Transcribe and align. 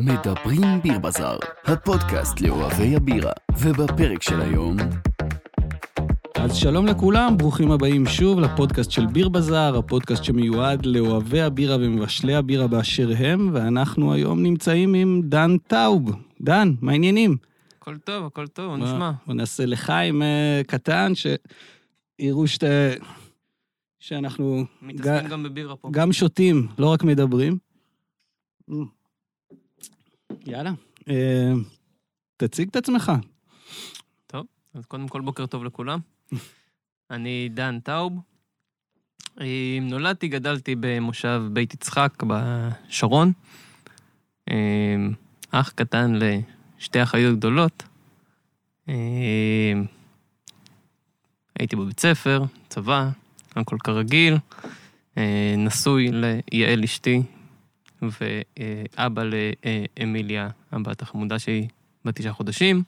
מדברים 0.00 0.82
ביר 0.82 0.98
בזאר, 0.98 1.38
הפודקאסט 1.64 2.40
לאוהבי 2.40 2.96
הבירה, 2.96 3.32
ובפרק 3.58 4.22
של 4.22 4.40
היום... 4.40 4.76
אז 6.34 6.56
שלום 6.56 6.86
לכולם, 6.86 7.36
ברוכים 7.36 7.70
הבאים 7.70 8.06
שוב 8.06 8.40
לפודקאסט 8.40 8.90
של 8.90 9.06
ביר 9.06 9.28
בזאר, 9.28 9.78
הפודקאסט 9.78 10.24
שמיועד 10.24 10.86
לאוהבי 10.86 11.40
הבירה 11.40 11.76
ומבשלי 11.76 12.34
הבירה 12.34 12.66
באשר 12.66 13.10
הם, 13.18 13.50
ואנחנו 13.52 14.12
היום 14.12 14.42
נמצאים 14.42 14.94
עם 14.94 15.20
דן 15.24 15.56
טאוב. 15.58 16.10
דן, 16.40 16.72
מה 16.80 16.92
העניינים? 16.92 17.36
הכל 17.78 17.96
טוב, 17.96 18.26
הכל 18.26 18.46
טוב, 18.46 18.76
מה 18.76 18.84
נשמע? 18.84 19.10
בוא 19.26 19.34
נעשה 19.34 19.66
לחיים 19.66 20.22
אה, 20.22 20.60
קטן, 20.66 21.12
שיראו 21.14 22.46
שאתה... 22.46 22.66
שאנחנו 23.98 24.64
מתעסקים 24.82 25.28
גם 25.28 25.42
בבירה 25.42 25.76
פה. 25.76 25.88
גם 25.92 26.12
שותים, 26.12 26.66
לא 26.78 26.92
רק 26.92 27.04
מדברים. 27.04 27.58
יאללה, 30.46 30.70
אה, 31.08 31.52
תציג 32.36 32.68
את 32.68 32.76
עצמך. 32.76 33.12
טוב, 34.26 34.46
אז 34.74 34.86
קודם 34.86 35.08
כל 35.08 35.20
בוקר 35.20 35.46
טוב 35.46 35.64
לכולם. 35.64 35.98
אני 37.10 37.48
דן 37.54 37.80
טאוב. 37.80 38.12
אה, 39.40 39.78
נולדתי, 39.82 40.28
גדלתי 40.28 40.74
במושב 40.80 41.42
בית 41.52 41.74
יצחק 41.74 42.22
בשרון. 42.26 43.32
אה, 44.50 44.96
אח 45.50 45.70
קטן 45.70 46.12
לשתי 46.14 47.02
אחיות 47.02 47.36
גדולות. 47.36 47.82
אה, 48.88 49.72
הייתי 51.58 51.76
בבית 51.76 52.00
ספר, 52.00 52.42
צבא, 52.68 53.10
הכל 53.56 53.76
כרגיל. 53.84 54.36
אה, 55.18 55.54
נשוי 55.58 56.10
ליעל 56.12 56.84
אשתי, 56.84 57.22
ואבא 58.20 59.22
לאמיליה, 59.24 60.48
הבת 60.72 61.02
החמודה 61.02 61.38
שלי, 61.38 61.68
בת 62.04 62.16
תשעה 62.16 62.32
חודשים, 62.32 62.82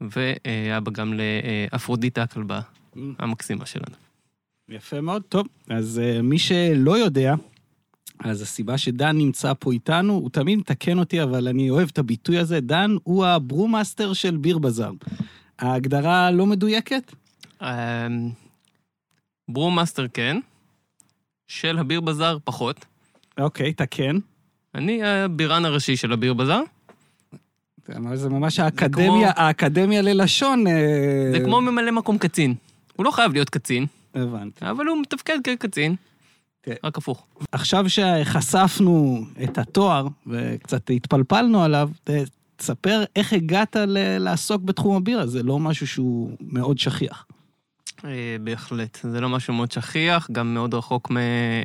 ואבא 0.00 0.90
גם 0.92 1.14
לאפרודיטה 1.14 2.22
הכלבה 2.22 2.60
המקסימה 3.18 3.66
שלנו. 3.66 3.96
יפה 4.68 5.00
מאוד, 5.00 5.22
טוב. 5.22 5.46
אז 5.68 6.00
אה, 6.04 6.22
מי 6.22 6.38
שלא 6.38 6.98
יודע, 6.98 7.34
אז 8.18 8.42
הסיבה 8.42 8.78
שדן 8.78 9.18
נמצא 9.18 9.52
פה 9.58 9.72
איתנו, 9.72 10.12
הוא 10.12 10.30
תמיד 10.30 10.58
מתקן 10.58 10.98
אותי, 10.98 11.22
אבל 11.22 11.48
אני 11.48 11.70
אוהב 11.70 11.88
את 11.92 11.98
הביטוי 11.98 12.38
הזה, 12.38 12.60
דן 12.60 12.90
הוא 13.02 13.26
הברומאסטר 13.26 14.12
של 14.12 14.36
ביר 14.36 14.58
בזאר. 14.58 14.92
ההגדרה 15.58 16.30
לא 16.30 16.46
מדויקת? 16.46 17.12
אמ, 17.62 18.30
ברומאסטר 19.48 20.06
כן, 20.08 20.36
של 21.46 21.78
הביר 21.78 22.00
בזאר 22.00 22.38
פחות. 22.44 22.84
אוקיי, 23.38 23.72
תקן. 23.72 24.18
אני 24.74 25.02
הבירן 25.04 25.64
הראשי 25.64 25.96
של 25.96 26.12
הביר 26.12 26.34
בזאר. 26.34 26.60
זה 28.14 28.28
ממש 28.28 28.60
האקדמיה, 28.60 29.30
האקדמיה 29.36 30.02
ללשון. 30.02 30.66
אה, 30.66 30.72
זה 31.32 31.40
כמו 31.44 31.60
ממלא 31.60 31.90
מקום 31.90 32.18
קצין. 32.18 32.54
הוא 32.96 33.04
לא 33.04 33.10
חייב 33.10 33.32
להיות 33.32 33.50
קצין, 33.50 33.86
הבנתי. 34.14 34.70
אבל 34.70 34.86
הוא 34.86 35.00
מתפקד 35.00 35.38
כקצין. 35.44 35.94
כן. 36.62 36.74
רק 36.84 36.98
הפוך. 36.98 37.26
עכשיו 37.52 37.84
שחשפנו 37.88 39.24
את 39.44 39.58
התואר 39.58 40.06
וקצת 40.26 40.90
התפלפלנו 40.90 41.62
עליו, 41.62 41.90
תספר 42.56 43.04
איך 43.16 43.32
הגעת 43.32 43.76
ל- 43.76 44.18
לעסוק 44.18 44.62
בתחום 44.62 44.96
הבירה, 44.96 45.26
זה 45.26 45.42
לא 45.42 45.58
משהו 45.58 45.86
שהוא 45.86 46.36
מאוד 46.40 46.78
שכיח. 46.78 47.26
אה, 48.04 48.36
בהחלט. 48.40 48.98
זה 49.02 49.20
לא 49.20 49.28
משהו 49.28 49.54
מאוד 49.54 49.72
שכיח, 49.72 50.28
גם 50.32 50.54
מאוד 50.54 50.74
רחוק 50.74 51.10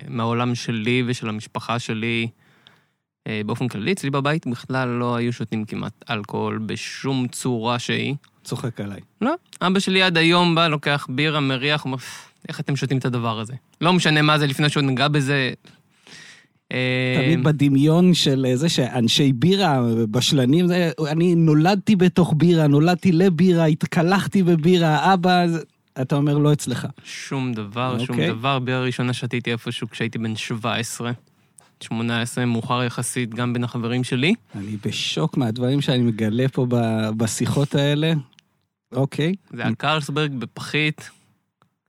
מהעולם 0.08 0.56
שלי 0.56 1.04
ושל 1.08 1.30
המשפחה 1.30 1.80
שלי. 1.80 2.28
אה, 3.28 3.42
באופן 3.46 3.68
כללי, 3.68 3.92
אצלי 3.92 4.10
בבית 4.10 4.48
בכלל 4.48 4.90
לא 4.90 5.16
היו 5.16 5.34
שותים 5.34 5.66
כמעט 5.66 5.94
אלכוהול 6.10 6.58
בשום 6.66 7.28
צורה 7.28 7.80
שהיא. 7.80 8.16
צוחק 8.44 8.82
עליי. 8.82 9.00
לא. 9.22 9.34
אבא 9.62 9.80
שלי 9.80 10.02
עד 10.02 10.18
היום 10.18 10.56
בא, 10.56 10.68
לוקח 10.68 11.08
בירה, 11.10 11.40
מריח, 11.40 11.86
אומר, 11.86 11.98
איך 12.50 12.60
אתם 12.60 12.76
שותים 12.76 12.98
את 12.98 13.06
הדבר 13.06 13.40
הזה? 13.40 13.54
לא 13.82 13.94
משנה 13.94 14.22
מה 14.22 14.40
זה 14.40 14.48
לפני 14.48 14.70
שהוא 14.70 14.84
נגע 14.84 15.08
בזה. 15.08 15.54
אה, 16.72 17.16
תמיד 17.24 17.44
בדמיון 17.44 18.14
של 18.14 18.46
זה 18.56 18.70
שאנשי 18.70 19.34
בירה, 19.34 19.82
בשלנים, 20.12 20.68
זה, 20.68 20.92
אני 21.12 21.36
נולדתי 21.36 21.96
בתוך 21.96 22.34
בירה, 22.38 22.68
נולדתי 22.68 23.12
לבירה, 23.12 23.66
התקלחתי 23.66 24.44
בבירה, 24.44 25.14
אבא, 25.14 25.46
אתה 26.02 26.16
אומר 26.16 26.38
לא 26.38 26.54
אצלך. 26.54 26.88
שום 27.04 27.54
דבר, 27.54 27.98
שום 28.00 28.16
אוקיי. 28.16 28.30
דבר. 28.30 28.60
בירה 28.60 28.82
ראשונה 28.82 29.14
שתיתי 29.14 29.52
איפשהו 29.52 29.90
כשהייתי 29.90 30.18
בן 30.18 30.36
17, 30.36 31.12
18, 31.84 32.46
מאוחר 32.46 32.84
יחסית, 32.84 33.36
גם 33.36 33.54
בין 33.54 33.64
החברים 33.64 34.04
שלי. 34.04 34.34
אני 34.56 34.78
בשוק 34.86 35.38
מהדברים 35.38 35.82
שאני 35.82 36.04
מגלה 36.04 36.48
פה 36.48 36.66
ב- 36.70 37.10
בשיחות 37.18 37.76
האלה. 37.76 38.14
אוקיי, 38.92 39.34
זה 39.54 39.62
היה 39.62 39.76
קרלסברג 39.76 40.32
בפחית, 40.32 41.10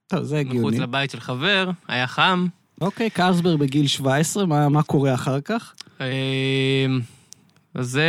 טוב, 0.06 0.22
זה 0.22 0.36
מחוץ 0.44 0.48
הגיוני. 0.50 0.78
לבית 0.78 1.10
של 1.10 1.20
חבר, 1.20 1.70
היה 1.88 2.06
חם. 2.06 2.46
אוקיי, 2.80 3.10
קרסברג 3.10 3.58
בגיל 3.58 3.86
17, 3.86 4.46
מה, 4.46 4.68
מה 4.68 4.82
קורה 4.82 5.14
אחר 5.14 5.40
כך? 5.40 5.74
אה, 6.00 6.86
אז 7.74 7.90
זה 7.90 8.08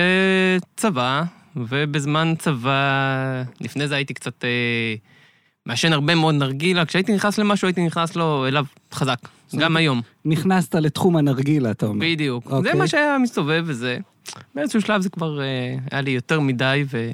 צבא, 0.76 1.24
ובזמן 1.56 2.34
צבא, 2.40 3.44
לפני 3.62 3.88
זה 3.88 3.96
הייתי 3.96 4.14
קצת 4.14 4.44
אה, 4.44 4.96
מעשן 5.66 5.94
הרבה 5.94 6.16
מאוד 6.16 6.36
נרגילה. 6.36 6.86
כשהייתי 6.86 7.14
נכנס 7.14 7.38
למשהו, 7.38 7.68
הייתי 7.68 7.86
נכנס 7.86 8.16
לו 8.16 8.48
אליו 8.48 8.66
חזק. 8.94 9.20
גם 9.56 9.76
היום. 9.76 10.02
נכנסת 10.26 10.76
לתחום 10.76 11.18
הנרגילה, 11.18 11.72
אתה 11.72 11.86
אומר. 11.86 12.06
בדיוק. 12.06 12.52
אוקיי. 12.52 12.72
זה 12.72 12.78
מה 12.78 12.88
שהיה 12.88 13.18
מסתובב 13.18 13.64
וזה. 13.66 13.98
באיזשהו 14.56 14.82
שלב 14.82 15.02
זה 15.02 15.10
כבר 15.10 15.42
אה, 15.42 15.76
היה 15.92 16.02
לי 16.02 16.12
יותר 16.12 16.40
מדי, 16.40 16.84
ו... 16.92 17.14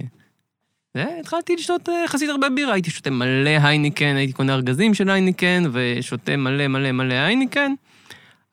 והתחלתי 0.95 1.55
לשתות 1.55 1.89
אה, 1.89 2.03
יחסית 2.05 2.29
הרבה 2.29 2.49
בירה. 2.49 2.73
הייתי 2.73 2.89
שותה 2.89 3.09
מלא 3.09 3.49
הייניקן, 3.63 4.15
הייתי 4.15 4.33
קונה 4.33 4.53
ארגזים 4.53 4.93
של 4.93 5.09
הייניקן, 5.09 5.63
ושותה 5.71 6.37
מלא 6.37 6.67
מלא 6.67 6.91
מלא 6.91 7.13
הייניקן. 7.13 7.73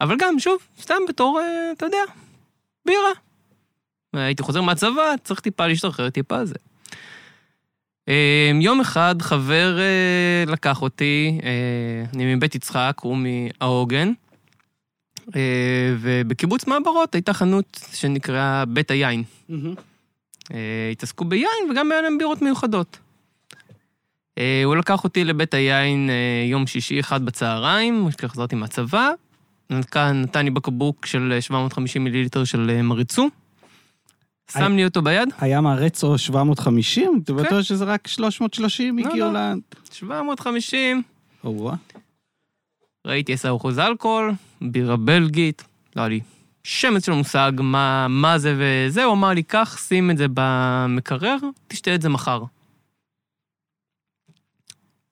אבל 0.01 0.17
גם, 0.19 0.39
שוב, 0.39 0.59
סתם 0.81 0.95
בתור, 1.09 1.41
אה, 1.41 1.73
אתה 1.77 1.87
יודע, 1.87 1.99
בירה. 2.87 3.11
הייתי 4.13 4.43
חוזר 4.43 4.63
מהצבא, 4.63 5.15
צריך 5.25 5.41
טיפה 5.41 5.67
להשתחרר 5.67 6.11
טיפה 6.11 6.45
זה. 6.45 6.55
אה, 8.09 8.51
יום 8.61 8.81
אחד 8.81 9.23
חבר 9.23 9.79
אה, 9.79 10.53
לקח 10.53 10.83
אותי, 10.83 11.41
אה, 11.43 12.05
אני 12.15 12.35
מבית 12.35 12.55
יצחק, 12.55 12.97
הוא 13.01 13.17
מהעוגן, 13.17 14.13
אה, 15.37 15.95
ובקיבוץ 16.01 16.67
מעברות 16.67 17.15
הייתה 17.15 17.33
חנות 17.33 17.81
שנקראה 17.93 18.65
בית 18.65 18.91
היין. 18.91 19.23
התעסקו 20.93 21.25
ביין 21.25 21.71
וגם 21.71 21.93
היה 21.93 22.03
להם 22.03 22.19
בירות 22.19 22.43
מיוחדות. 22.43 22.99
הוא 24.65 24.77
לקח 24.77 25.05
אותי 25.05 25.25
לבית 25.25 25.55
היין 25.55 26.11
יום 26.47 26.67
שישי 26.67 27.01
אחד 27.01 27.25
בצהריים, 27.25 28.09
כשחזרתי 28.19 28.57
מהצבא. 28.57 29.11
נתן, 29.71 30.45
לי 30.45 30.51
בקבוק 30.51 31.07
של 31.07 31.33
אה, 31.33 31.41
750 31.41 32.05
מיליליטר 32.05 32.45
של 32.45 32.83
מריצו. 32.83 33.29
שם. 34.53 34.77
לי 34.77 34.85
אותו 34.85 35.03
ביד, 35.03 35.29
היה 35.41 35.61
מהרצו 35.61 36.19
750? 36.19 37.21
אתה 37.25 37.33
כן. 37.33 37.39
בטוח 37.39 37.63
שזה 37.63 37.85
רק 37.85 38.07
330 38.07 38.99
לא, 38.99 39.09
הגיעו 39.09 39.33
לא. 39.33 39.53
ל... 39.53 39.59
750, 39.93 41.03
או-אה. 41.45 41.75
ראיתי 43.07 43.35
10% 43.35 43.37
אלכוהול, 43.79 44.33
בירה 44.61 44.97
בלגית, 44.97 45.65
לא 45.97 46.03
היה 46.03 46.09
לי 46.09 46.21
שמץ 46.65 47.07
של 47.07 47.13
מושג 47.13 47.53
מה, 47.59 48.07
מה 48.09 48.39
זה 48.39 48.55
וזה, 48.59 49.05
הוא 49.05 49.13
אמר 49.13 49.29
לי, 49.29 49.43
קח, 49.43 49.79
שים 49.79 50.11
את 50.11 50.17
זה 50.17 50.27
במקרר, 50.35 51.37
תשתה 51.69 51.95
את 51.95 52.03
זה 52.03 52.09
מחר. 52.09 52.43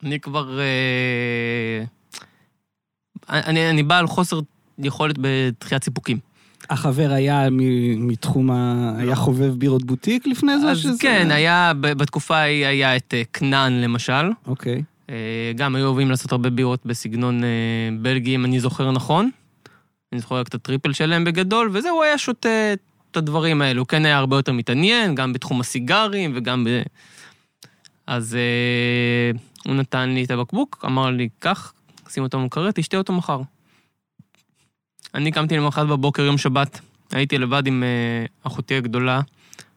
אני 0.02 0.20
כבר... 0.20 0.58
אה, 0.60 1.84
אני, 3.28 3.70
אני 3.70 3.82
בא 3.82 3.98
על 3.98 4.06
חוסר 4.06 4.40
יכולת 4.78 5.16
בדחיית 5.20 5.84
סיפוקים. 5.84 6.18
החבר 6.70 7.10
היה 7.12 7.48
מתחום 7.98 8.50
ה... 8.50 8.92
היה 8.98 9.16
חובב 9.16 9.54
בירות 9.54 9.84
בוטיק 9.84 10.26
לפני 10.26 10.60
זה? 10.60 10.70
אז 10.70 10.78
שזה- 10.78 10.98
כן, 11.00 11.30
היה, 11.30 11.72
בתקופה 11.80 12.36
ההיא 12.36 12.66
היה 12.66 12.96
את 12.96 13.14
אה, 13.14 13.22
כנען 13.32 13.72
למשל. 13.72 14.30
אוקיי. 14.46 14.82
אה, 15.10 15.14
גם 15.56 15.76
היו 15.76 15.86
אוהבים 15.86 16.10
לעשות 16.10 16.32
הרבה 16.32 16.50
בירות 16.50 16.86
בסגנון 16.86 17.44
אה, 17.44 17.48
בלגי, 18.00 18.34
אם 18.34 18.44
אני 18.44 18.60
זוכר 18.60 18.90
נכון. 18.92 19.30
אני 20.12 20.20
זוכר 20.20 20.34
רק 20.34 20.48
את 20.48 20.54
הטריפל 20.54 20.92
שלהם 20.92 21.24
בגדול, 21.24 21.70
וזהו, 21.72 21.94
הוא 21.96 22.04
היה 22.04 22.18
שותה 22.18 22.72
את 23.10 23.16
הדברים 23.16 23.62
האלו. 23.62 23.80
הוא 23.80 23.86
כן 23.86 24.04
היה 24.04 24.18
הרבה 24.18 24.36
יותר 24.36 24.52
מתעניין, 24.52 25.14
גם 25.14 25.32
בתחום 25.32 25.60
הסיגרים 25.60 26.32
וגם 26.34 26.64
ב... 26.64 26.82
אז 28.06 28.36
הוא 29.66 29.74
נתן 29.74 30.08
לי 30.08 30.24
את 30.24 30.30
הבקבוק, 30.30 30.84
אמר 30.86 31.10
לי, 31.10 31.28
קח, 31.38 31.72
שים 32.08 32.22
אותו 32.22 32.38
במקרר, 32.38 32.70
תשתה 32.70 32.96
אותו 32.96 33.12
מחר. 33.12 33.40
אני 35.16 35.32
קמתי 35.32 35.56
למחרת 35.56 35.88
בבוקר, 35.88 36.22
יום 36.22 36.38
שבת, 36.38 36.80
הייתי 37.12 37.38
לבד 37.38 37.66
עם 37.66 37.82
אה, 37.82 38.26
אחותי 38.42 38.74
הגדולה 38.74 39.20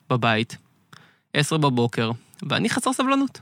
בבית, 0.09 0.57
עשר 1.33 1.57
בבוקר, 1.57 2.11
ואני 2.49 2.69
חסר 2.69 2.93
סבלנות. 2.93 3.39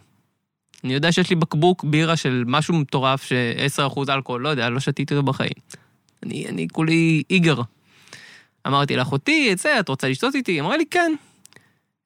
אני 0.83 0.94
יודע 0.94 1.11
שיש 1.11 1.29
לי 1.29 1.35
בקבוק 1.35 1.83
בירה 1.83 2.15
של 2.15 2.44
משהו 2.47 2.73
מטורף, 2.73 3.23
ש-10% 3.23 3.99
אלכוהול, 4.09 4.41
לא 4.41 4.49
יודע, 4.49 4.69
לא 4.69 4.79
שתיתי 4.79 5.13
אותו 5.15 5.25
בחיים. 5.25 5.53
אני, 6.23 6.47
אני 6.47 6.67
כולי 6.71 7.23
איגר. 7.29 7.61
אמרתי 8.67 8.95
לאחותי, 8.95 9.49
את 9.51 9.57
זה, 9.57 9.79
את 9.79 9.89
רוצה 9.89 10.09
לשתות 10.09 10.35
איתי? 10.35 10.51
היא 10.51 10.61
אמרה 10.61 10.77
לי, 10.77 10.85
כן. 10.91 11.15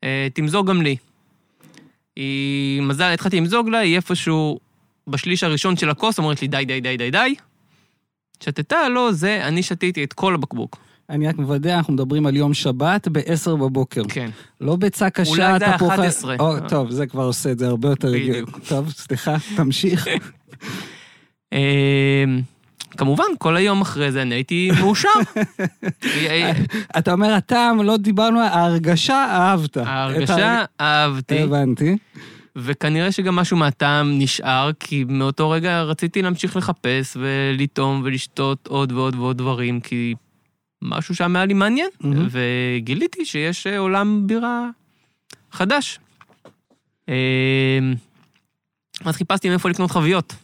אה, 0.04 0.28
תמזוג 0.34 0.68
גם 0.70 0.82
לי. 0.82 0.96
היא, 2.16 2.82
מזל, 2.82 3.14
התחלתי 3.14 3.38
למזוג 3.38 3.70
לה, 3.70 3.80
היא 3.80 3.96
איפשהו 3.96 4.60
בשליש 5.08 5.44
הראשון 5.44 5.78
של 5.78 5.90
הכוס, 5.90 6.20
אומרת 6.20 6.42
לי, 6.42 6.48
די, 6.48 6.66
די, 6.66 6.82
די, 6.82 6.98
די, 6.98 7.12
די. 7.12 7.36
שתתה, 8.44 8.90
לא, 8.90 9.12
זה, 9.12 9.40
אני 9.44 9.64
שתיתי 9.64 10.04
את 10.04 10.14
כל 10.14 10.34
הבקבוק. 10.34 10.78
אני 11.10 11.28
רק 11.28 11.38
מוודא, 11.38 11.76
אנחנו 11.78 11.94
מדברים 11.94 12.26
על 12.26 12.36
יום 12.36 12.54
שבת 12.54 13.08
ב-10 13.08 13.50
בבוקר. 13.56 14.02
כן. 14.10 14.30
לא 14.62 14.76
ביצה 14.76 15.10
קשה, 15.10 15.32
אולי 15.32 15.60
זה 15.60 15.66
היה 15.66 15.78
תפוחי- 15.78 15.94
11. 15.94 16.36
או, 16.40 16.56
טוב, 16.70 16.92
זה 16.92 17.08
כבר 17.08 17.24
עושה 17.24 17.52
את 17.52 17.60
זה 17.60 17.68
הרבה 17.68 17.90
יותר... 17.90 18.12
בדיוק. 18.12 18.60
טוב, 18.68 18.92
סליחה, 18.92 19.36
תמשיך. 19.56 20.08
אה, 21.54 22.24
כמובן, 22.98 23.24
כל 23.40 23.58
היום 23.58 23.82
אחרי 23.82 24.12
זה 24.12 24.22
אני 24.22 24.36
הייתי 24.36 24.72
מאושר. 24.80 25.10
אתה 26.98 27.12
אומר, 27.14 27.34
הטעם, 27.34 27.82
לא 27.82 27.98
דיברנו, 27.98 28.40
ההרגשה, 28.40 29.26
אהבת. 29.30 29.78
ההרגשה, 29.78 30.64
אהבתי. 30.82 31.40
הבנתי. 31.42 31.98
וכנראה 32.56 33.12
שגם 33.12 33.36
משהו 33.36 33.58
מהטעם 33.58 34.20
נשאר, 34.20 34.72
כי 34.80 35.04
מאותו 35.08 35.50
רגע 35.50 35.82
רציתי 35.82 36.22
להמשיך 36.22 36.58
לחפש 36.58 37.18
ולטעום 37.20 38.02
ולשתות 38.06 38.68
עוד 38.68 38.92
ועוד 38.92 39.16
ועוד 39.16 39.38
דברים, 39.38 39.80
כי 39.80 40.16
משהו 40.82 41.16
שם 41.16 41.36
היה 41.36 41.46
לי 41.46 41.54
מעניין, 41.54 41.90
מהמם. 42.00 42.28
וגיליתי 42.32 43.26
שיש 43.26 43.68
אה, 43.68 43.78
עולם 43.78 44.28
בירה 44.28 44.70
חדש. 45.52 46.00
אה, 47.10 47.80
אז 49.06 49.16
חיפשתי 49.16 49.50
מאיפה 49.50 49.70
לקנות 49.70 49.92
חביות 49.92 50.36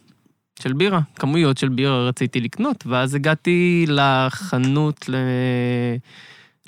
של 0.62 0.72
בירה, 0.72 1.00
כמויות 1.16 1.58
של 1.58 1.68
בירה 1.68 2.08
רציתי 2.08 2.40
לקנות, 2.40 2.86
ואז 2.86 3.14
הגעתי 3.14 3.84
לחנות 3.88 5.08
ל... 5.08 5.14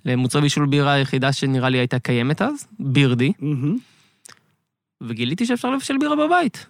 למוצרי 0.04 0.42
בישול 0.42 0.66
בירה 0.66 0.92
היחידה 0.92 1.32
שנראה 1.32 1.69
לי 1.69 1.78
הייתה 1.78 1.98
קיימת 1.98 2.42
אז, 2.42 2.66
בירדי. 2.78 3.32
מהמם. 3.38 3.78
וגיליתי 5.00 5.47
שאפשר 5.47 5.70
לבשל 5.70 5.99
בירה 6.00 6.17
בבית. 6.17 6.67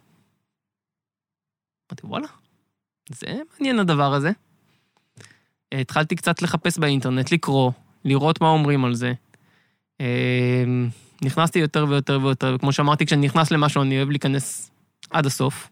אמרתי, 1.91 2.07
וואלה, 2.07 2.27
זה 3.09 3.27
מעניין 3.53 3.79
הדבר 3.79 4.15
הזה. 4.15 4.31
התחלתי 5.75 6.17
קצת 6.17 6.43
לחפש 6.43 6.79
באינטרנט, 6.79 7.33
לקרוא, 7.33 7.73
לראות 8.05 8.41
מה 8.41 8.49
אומרים 8.49 8.85
על 8.85 8.95
זה. 8.95 9.13
אה, 10.01 10.65
נכנסתי 11.23 11.59
יותר 11.59 11.87
ויותר 11.89 12.19
ויותר, 12.23 12.53
וכמו 12.57 12.73
שאמרתי, 12.73 13.07
כשאני 13.07 13.27
נכנס 13.27 13.51
למשהו, 13.51 13.83
אני 13.83 13.97
אוהב 13.97 14.11
להיכנס 14.11 14.71
עד 15.11 15.27
הסוף. 15.27 15.71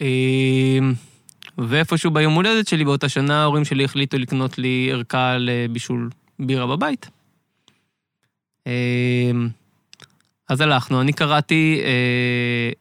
אה, 0.00 0.78
ואיפשהו 1.58 2.10
ביום 2.10 2.34
הולדת 2.34 2.68
שלי 2.68 2.84
באותה 2.84 3.08
שנה, 3.08 3.42
ההורים 3.42 3.64
שלי 3.64 3.84
החליטו 3.84 4.18
לקנות 4.18 4.58
לי 4.58 4.88
ערכה 4.92 5.36
לבישול 5.38 6.10
בירה 6.38 6.76
בבית. 6.76 7.10
אז 10.48 10.60
הלכנו, 10.60 11.00
אני 11.00 11.12
קראתי 11.12 11.80
אה, 11.84 11.90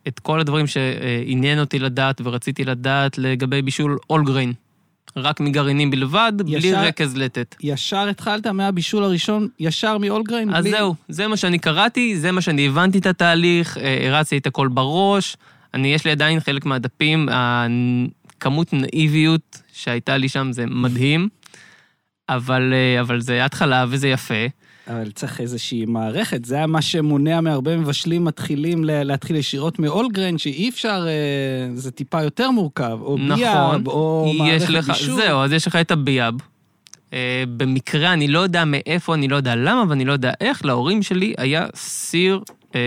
את 0.08 0.20
כל 0.20 0.40
הדברים 0.40 0.68
שעניין 0.68 1.60
אותי 1.60 1.80
לדעת 1.80 2.22
ורציתי 2.24 2.66
לדעת 2.66 3.18
לגבי 3.18 3.62
בישול 3.62 3.98
אולגריין. 4.10 4.54
רק 5.18 5.40
מגרעינים 5.40 5.92
בלבד, 5.92 6.34
בלי 6.46 6.58
ישר- 6.58 6.82
רכז 6.84 7.18
לטט. 7.18 7.56
ישר 7.64 8.08
התחלת 8.10 8.48
מהבישול 8.48 9.04
הראשון, 9.04 9.48
ישר 9.60 9.98
מאולגריין? 9.98 10.54
אז 10.56 10.64
בלי- 10.64 10.72
זהו, 10.72 10.96
זה 11.10 11.28
מה 11.28 11.38
שאני 11.38 11.60
קראתי, 11.60 12.18
זה 12.18 12.32
מה 12.32 12.42
שאני 12.42 12.68
הבנתי 12.68 12.98
את 12.98 13.06
התהליך, 13.06 13.78
אה, 13.78 14.08
הרצתי 14.08 14.38
את 14.38 14.48
הכל 14.48 14.68
בראש. 14.68 15.38
אני, 15.74 15.94
יש 15.94 16.06
לי 16.06 16.12
עדיין 16.12 16.40
חלק 16.40 16.66
מהדפים, 16.66 17.30
הכמות 17.32 18.74
נאיביות 18.74 19.62
שהייתה 19.74 20.18
לי 20.18 20.30
שם 20.30 20.52
זה 20.52 20.66
מדהים, 20.66 21.30
אבל, 22.30 22.74
אה, 22.74 23.02
אבל 23.02 23.20
זה 23.22 23.46
התחלה 23.46 23.86
וזה 23.90 24.08
יפה. 24.08 24.46
אבל 24.88 25.12
צריך 25.12 25.42
איזושהי 25.42 25.86
מערכת, 25.86 26.46
זה 26.46 26.56
היה 26.56 26.68
מה 26.68 26.82
שמונע 26.82 27.42
מהרבה 27.42 27.78
מבשלים 27.78 28.24
מתחילים 28.24 28.84
להתחיל 28.84 29.36
ישירות 29.36 29.80
מאולגריין, 29.80 30.38
שאי 30.38 30.70
אפשר, 30.70 31.06
אה, 31.08 31.76
זה 31.76 31.92
טיפה 31.92 32.24
יותר 32.24 32.52
מורכב, 32.52 32.98
או 33.02 33.18
נכון, 33.18 33.38
ביאב, 33.38 33.88
או 33.88 34.34
מערכת 34.38 34.70
לך, 34.70 34.88
בישול. 34.90 35.16
זהו, 35.16 35.40
אז 35.40 35.52
יש 35.52 35.68
לך 35.68 35.76
את 35.76 35.92
הביאב. 35.92 36.34
אה, 37.14 37.44
במקרה, 37.58 38.14
אני 38.14 38.28
לא 38.28 38.40
יודע 38.40 38.64
מאיפה, 38.66 39.14
אני 39.14 39.28
לא 39.28 39.36
יודע 39.36 39.56
למה 39.56 39.84
ואני 39.90 40.06
לא 40.06 40.14
יודע 40.14 40.32
איך, 40.42 40.66
להורים 40.66 41.04
שלי 41.04 41.34
היה 41.38 41.66
סיר 41.76 42.42
אה, 42.76 42.80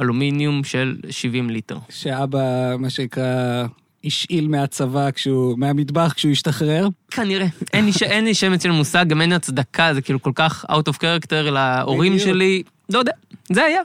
אלומיניום 0.00 0.64
של 0.64 0.96
70 1.10 1.50
ליטר. 1.50 1.78
שאבא, 1.90 2.76
מה 2.78 2.90
שנקרא, 2.90 3.66
השאיל 4.04 4.48
מהצבא, 4.48 5.10
כשהוא, 5.10 5.58
מהמטבח 5.58 6.12
כשהוא 6.12 6.32
השתחרר. 6.32 6.88
כנראה. 7.10 7.46
אין 7.72 7.84
לי, 7.84 7.92
ש... 7.92 8.02
אין 8.02 8.24
לי 8.24 8.34
שמץ 8.34 8.62
של 8.62 8.70
מושג, 8.70 9.04
גם 9.08 9.20
אין 9.20 9.32
הצדקה, 9.32 9.94
זה 9.94 10.02
כאילו 10.02 10.22
כל 10.22 10.32
כך 10.34 10.64
out 10.64 10.92
of 10.92 10.96
character 10.96 11.50
להורים. 11.50 12.18
שלי. 12.18 12.62
לא 12.92 12.98
יודע, 12.98 13.12
זה 13.52 13.64
היה. 13.64 13.80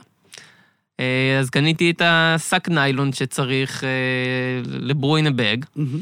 אה, 1.00 1.38
אז 1.40 1.50
קניתי 1.50 1.90
את 1.90 2.02
השק 2.04 2.68
ניילון 2.68 3.12
שצריך 3.12 3.84
אה, 3.84 3.88
לברוי 4.64 5.22
in 5.22 5.24
a 5.24 5.30
bag. 5.30 5.66
מהמם. 5.76 6.00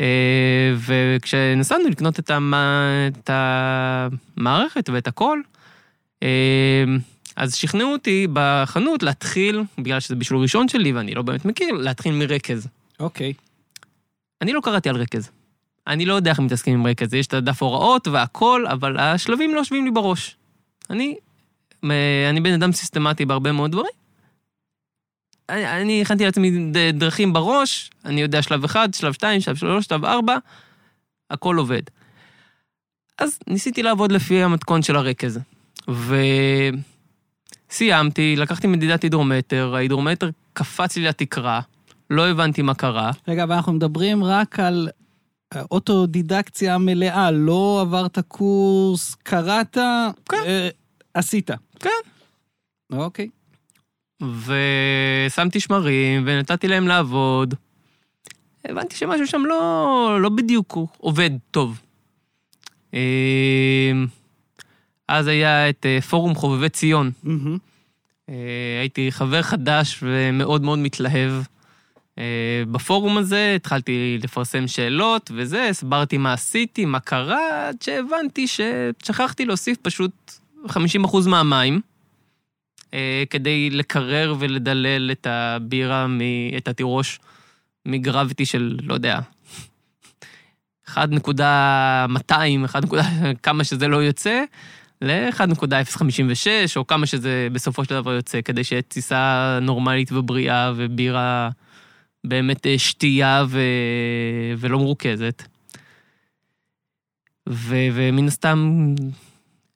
אה, 0.00 0.74
וכשנסענו 0.86 1.88
לקנות 1.88 2.18
את, 2.18 2.30
המ... 2.30 2.54
את 3.06 3.30
המערכת 3.32 4.88
ואת 4.92 5.08
הכל, 5.08 5.40
אז 7.36 7.54
שכנעו 7.54 7.92
אותי 7.92 8.26
בחנות 8.32 9.02
להתחיל, 9.02 9.62
בגלל 9.78 10.00
שזה 10.00 10.14
בישול 10.14 10.38
ראשון 10.38 10.68
שלי 10.68 10.92
ואני 10.92 11.14
לא 11.14 11.22
באמת 11.22 11.44
מכיר, 11.44 11.72
להתחיל 11.72 12.12
מרקז. 12.12 12.68
אוקיי. 13.00 13.32
אני 14.42 14.52
לא 14.52 14.60
קראתי 14.60 14.88
על 14.88 14.96
רקז. 14.96 15.30
אני 15.86 16.06
לא 16.06 16.14
יודע 16.14 16.30
איך 16.30 16.40
מתעסקים 16.40 16.74
עם 16.74 16.86
רקז, 16.86 17.14
יש 17.14 17.26
את 17.26 17.34
הדף 17.34 17.62
הוראות 17.62 18.08
והכל, 18.08 18.66
אבל 18.66 18.98
השלבים 18.98 19.54
לא 19.54 19.58
יושבים 19.58 19.84
לי 19.84 19.90
בראש. 19.90 20.36
אני, 20.90 21.16
אני 22.30 22.40
בן 22.40 22.52
אדם 22.52 22.72
סיסטמטי 22.72 23.24
בהרבה 23.24 23.52
מאוד 23.52 23.72
דברים. 23.72 23.92
אני, 25.48 25.82
אני 25.82 26.02
הכנתי 26.02 26.24
לעצמי 26.24 26.72
דרכים 26.92 27.32
בראש, 27.32 27.90
אני 28.04 28.20
יודע 28.20 28.42
שלב 28.42 28.64
אחד, 28.64 28.94
שלב 28.94 29.12
שתיים, 29.12 29.40
שלב 29.40 29.56
שלוש, 29.56 29.84
שלב 29.84 30.04
ארבע, 30.04 30.36
הכל 31.30 31.56
עובד. 31.56 31.82
אז 33.18 33.38
ניסיתי 33.46 33.82
לעבוד 33.82 34.12
לפי 34.12 34.42
המתכון 34.42 34.82
של 34.82 34.96
הרקז. 34.96 35.40
וסיימתי, 37.70 38.36
לקחתי 38.36 38.66
מדידת 38.66 39.02
הידרומטר, 39.02 39.74
ההידרומטר 39.74 40.30
קפץ 40.52 40.96
לי 40.96 41.04
לתקרה, 41.04 41.60
לא 42.10 42.28
הבנתי 42.28 42.62
מה 42.62 42.74
קרה. 42.74 43.10
רגע, 43.28 43.42
אבל 43.42 43.54
אנחנו 43.54 43.72
מדברים 43.72 44.24
רק 44.24 44.60
על 44.60 44.88
אוטודידקציה 45.70 46.78
מלאה, 46.78 47.30
לא 47.30 47.78
עברת 47.80 48.18
קורס, 48.28 49.14
קראת, 49.14 49.78
כן. 50.28 50.36
אה, 50.46 50.68
עשית. 51.14 51.50
כן. 51.80 51.90
אוקיי. 52.92 53.28
ושמתי 54.22 55.60
שמרים 55.60 56.22
ונתתי 56.26 56.68
להם 56.68 56.88
לעבוד. 56.88 57.54
הבנתי 58.64 58.96
שמשהו 58.96 59.26
שם 59.26 59.42
לא, 59.44 60.18
לא 60.20 60.28
בדיוק 60.28 60.78
עובד 60.98 61.30
טוב. 61.50 61.80
אה, 62.94 63.92
אז 65.08 65.26
היה 65.26 65.68
את 65.68 65.86
אה, 65.86 66.00
פורום 66.00 66.34
חובבי 66.34 66.68
ציון. 66.68 67.10
אה, 68.28 68.34
הייתי 68.80 69.12
חבר 69.12 69.42
חדש 69.42 69.98
ומאוד 70.02 70.62
מאוד 70.62 70.78
מתלהב. 70.78 71.32
אה, 72.20 72.62
בפורום 72.70 73.18
הזה 73.18 73.52
התחלתי 73.56 74.18
לפרסם 74.22 74.68
שאלות 74.68 75.30
וזה, 75.34 75.68
הסברתי 75.68 76.18
מה 76.18 76.32
עשיתי, 76.32 76.84
מה 76.84 77.00
קרה, 77.00 77.68
עד 77.68 77.82
שהבנתי 77.82 78.46
ששכחתי 78.46 79.44
להוסיף 79.44 79.78
פשוט 79.82 80.32
50% 80.66 80.76
מהמים, 81.26 81.80
אה, 82.94 83.22
כדי 83.30 83.70
לקרר 83.70 84.34
ולדלל 84.38 85.10
את 85.12 85.26
הבירה, 85.30 86.06
מ- 86.06 86.56
את 86.56 86.68
התירוש, 86.68 87.18
מגרביטי 87.86 88.46
של, 88.46 88.76
לא 88.82 88.94
יודע, 88.94 89.18
1.200, 90.88 91.00
1. 92.64 92.82
כמה 93.42 93.64
שזה 93.64 93.88
לא 93.88 93.96
יוצא, 93.96 94.44
ל-1.056, 95.02 96.46
או 96.76 96.86
כמה 96.86 97.06
שזה 97.06 97.48
בסופו 97.52 97.84
של 97.84 97.94
דבר 97.94 98.12
יוצא, 98.12 98.40
כדי 98.40 98.64
שיהיה 98.64 98.82
טיסה 98.82 99.58
נורמלית 99.62 100.12
ובריאה 100.12 100.72
ובירה 100.76 101.50
באמת 102.24 102.66
אה, 102.66 102.78
שתייה 102.78 103.44
ו... 103.48 103.60
ולא 104.58 104.78
מרוכזת. 104.78 105.42
ו... 107.48 107.76
ומן 107.92 108.26
הסתם, 108.26 108.94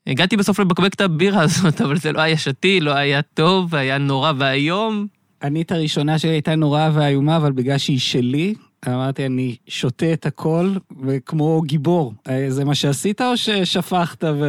הגעתי 0.06 0.36
בסוף 0.36 0.58
לבקבק 0.58 0.94
את 0.94 1.00
הבירה 1.00 1.42
הזאת, 1.46 1.80
אבל 1.80 1.96
זה 1.96 2.12
לא 2.12 2.20
היה 2.20 2.36
שתי, 2.36 2.80
לא 2.80 2.92
היה 2.94 3.22
טוב, 3.22 3.74
היה 3.74 3.98
נורא 3.98 4.32
ואיום. 4.38 5.06
אני 5.42 5.62
את 5.62 5.72
הראשונה 5.72 6.18
שלי 6.18 6.30
הייתה 6.30 6.54
נוראה 6.54 6.90
ואיומה, 6.94 7.36
אבל 7.36 7.52
בגלל 7.52 7.78
שהיא 7.78 7.98
שלי, 7.98 8.54
אמרתי, 8.88 9.26
אני 9.26 9.56
שותה 9.68 10.12
את 10.12 10.26
הכל, 10.26 10.74
וכמו 11.06 11.62
גיבור. 11.62 12.14
אה, 12.28 12.46
זה 12.48 12.64
מה 12.64 12.74
שעשית 12.74 13.20
או 13.20 13.36
ששפכת 13.36 14.24
ו... 14.24 14.46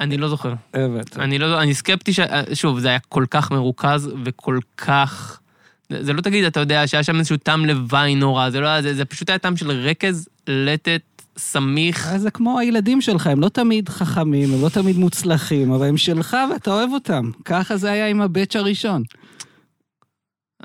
אני 0.00 0.16
לא 0.16 0.28
זוכר. 0.28 0.54
הבאת. 0.74 1.16
אני 1.18 1.38
לא, 1.38 1.62
אני 1.62 1.74
סקפטי, 1.74 2.12
ש... 2.12 2.20
שוב, 2.54 2.78
זה 2.78 2.88
היה 2.88 2.98
כל 2.98 3.24
כך 3.30 3.50
מרוכז 3.50 4.10
וכל 4.24 4.58
כך... 4.76 5.40
זה 6.00 6.12
לא 6.12 6.20
תגיד, 6.20 6.44
אתה 6.44 6.60
יודע, 6.60 6.86
שהיה 6.86 7.02
שם 7.02 7.18
איזשהו 7.18 7.36
טעם 7.36 7.66
לוואי 7.66 8.14
נורא, 8.14 8.50
זה 8.50 8.60
לא 8.60 8.66
היה, 8.66 8.82
זה, 8.82 8.94
זה 8.94 9.04
פשוט 9.04 9.30
היה 9.30 9.38
טעם 9.38 9.56
של 9.56 9.70
רקז, 9.70 10.28
לטט, 10.46 11.22
סמיך. 11.38 12.08
אז 12.08 12.22
זה 12.22 12.30
כמו 12.30 12.58
הילדים 12.58 13.00
שלך, 13.00 13.26
הם 13.26 13.40
לא 13.40 13.48
תמיד 13.48 13.88
חכמים, 13.88 14.54
הם 14.54 14.62
לא 14.62 14.68
תמיד 14.68 14.96
מוצלחים, 14.96 15.72
אבל 15.72 15.86
הם 15.86 15.96
שלך 15.96 16.36
ואתה 16.52 16.70
אוהב 16.70 16.90
אותם. 16.92 17.30
ככה 17.44 17.76
זה 17.76 17.90
היה 17.90 18.08
עם 18.08 18.20
הבאץ' 18.20 18.56
הראשון. 18.56 19.02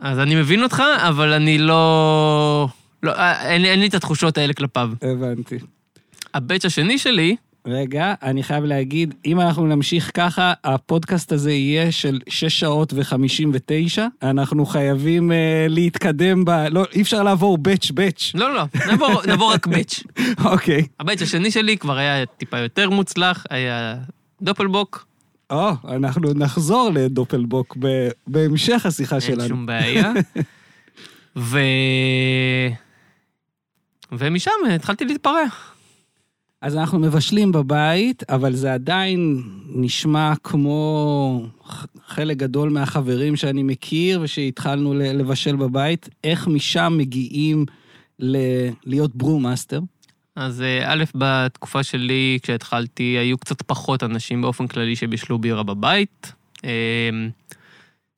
אז 0.01 0.19
אני 0.19 0.35
מבין 0.35 0.63
אותך, 0.63 0.83
אבל 0.97 1.33
אני 1.33 1.57
לא... 1.57 2.67
לא 3.03 3.11
אה, 3.11 3.49
אין, 3.49 3.65
אין 3.65 3.79
לי 3.79 3.87
את 3.87 3.93
התחושות 3.93 4.37
האלה 4.37 4.53
כלפיו. 4.53 4.89
הבנתי. 5.01 5.57
הבאץ' 6.33 6.65
השני 6.65 6.97
שלי, 6.97 7.35
רגע, 7.65 8.13
אני 8.23 8.43
חייב 8.43 8.63
להגיד, 8.63 9.13
אם 9.25 9.39
אנחנו 9.39 9.67
נמשיך 9.67 10.11
ככה, 10.13 10.53
הפודקאסט 10.63 11.31
הזה 11.31 11.51
יהיה 11.51 11.91
של 11.91 12.19
6 12.29 12.59
שעות 12.59 12.93
ו-59. 12.93 14.01
אנחנו 14.23 14.65
חייבים 14.65 15.31
uh, 15.31 15.33
להתקדם 15.69 16.45
ב... 16.45 16.49
לא, 16.49 16.85
אי 16.93 17.01
אפשר 17.01 17.23
לעבור 17.23 17.57
באץ' 17.57 17.91
באץ'. 17.91 18.31
לא, 18.35 18.53
לא, 18.55 18.63
נעבור, 18.87 19.21
נעבור 19.27 19.53
רק 19.53 19.67
באץ'. 19.67 20.03
אוקיי. 20.51 20.87
הבאץ' 20.99 21.21
השני 21.21 21.51
שלי 21.51 21.77
כבר 21.77 21.97
היה 21.97 22.25
טיפה 22.25 22.59
יותר 22.59 22.89
מוצלח, 22.89 23.45
היה 23.49 23.95
דופלבוק, 24.41 25.05
או, 25.49 25.69
אנחנו 25.95 26.33
נחזור 26.35 26.89
לדופלבוק 26.93 27.77
ב- 27.79 28.09
בהמשך 28.27 28.85
השיחה 28.85 29.15
אין 29.15 29.21
שלנו. 29.21 29.47
שום 29.47 29.65
בעיה. 29.65 30.11
ו... 31.37 31.59
ומשם 34.11 34.51
התחלתי 34.75 35.05
להתפרע. 35.05 35.45
אז 36.65 36.77
אנחנו 36.77 36.99
מבשלים 36.99 37.51
בבית, 37.51 38.23
אבל 38.29 38.55
זה 38.55 38.73
עדיין 38.73 39.41
נשמע 39.69 40.33
כמו 40.43 41.45
חלק 42.07 42.37
גדול 42.37 42.69
מהחברים 42.69 43.35
שאני 43.35 43.63
מכיר 43.63 44.19
ושהתחלנו 44.23 44.93
לבשל 44.93 45.55
בבית. 45.55 46.09
איך 46.23 46.47
משם 46.47 46.93
מגיעים 46.97 47.65
ל- 48.19 48.69
להיות 48.85 49.15
ברומאסטר? 49.15 49.79
אז 50.35 50.61
אה, 50.61 50.93
א', 50.93 51.03
בתקופה 51.15 51.83
שלי, 51.83 52.39
כשהתחלתי, 52.41 53.03
היו 53.03 53.37
קצת 53.37 53.61
פחות 53.61 54.03
אנשים 54.03 54.41
באופן 54.41 54.67
כללי 54.67 54.95
שבישלו 54.95 55.39
בירה 55.39 55.63
בבית. 55.63 56.33
אה, 56.65 57.09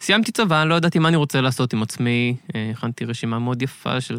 סיימתי 0.02 0.32
צבא, 0.32 0.64
לא 0.64 0.76
ידעתי 0.76 1.00
מה 1.00 1.08
אני 1.08 1.18
רוצה 1.18 1.42
לעשות 1.42 1.74
עם 1.74 1.82
עצמי. 1.82 2.36
אה, 2.56 2.72
הכנתי 2.72 3.06
רשימה 3.06 3.40
מאוד 3.40 3.62
יפה 3.62 4.02
של 4.02 4.16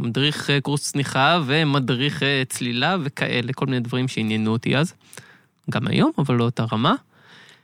מדריך 0.00 0.50
אה, 0.50 0.60
קורס 0.60 0.92
צניחה 0.92 1.40
ומדריך 1.46 2.22
אה, 2.22 2.42
צלילה 2.48 2.96
וכאלה, 3.02 3.52
כל 3.52 3.66
מיני 3.66 3.80
דברים 3.80 4.08
שעניינו 4.08 4.52
אותי 4.52 4.76
אז. 4.76 4.92
גם 5.70 5.86
היום, 5.86 6.10
אבל 6.18 6.34
לא 6.34 6.44
אותה 6.44 6.64
רמה. 6.72 6.94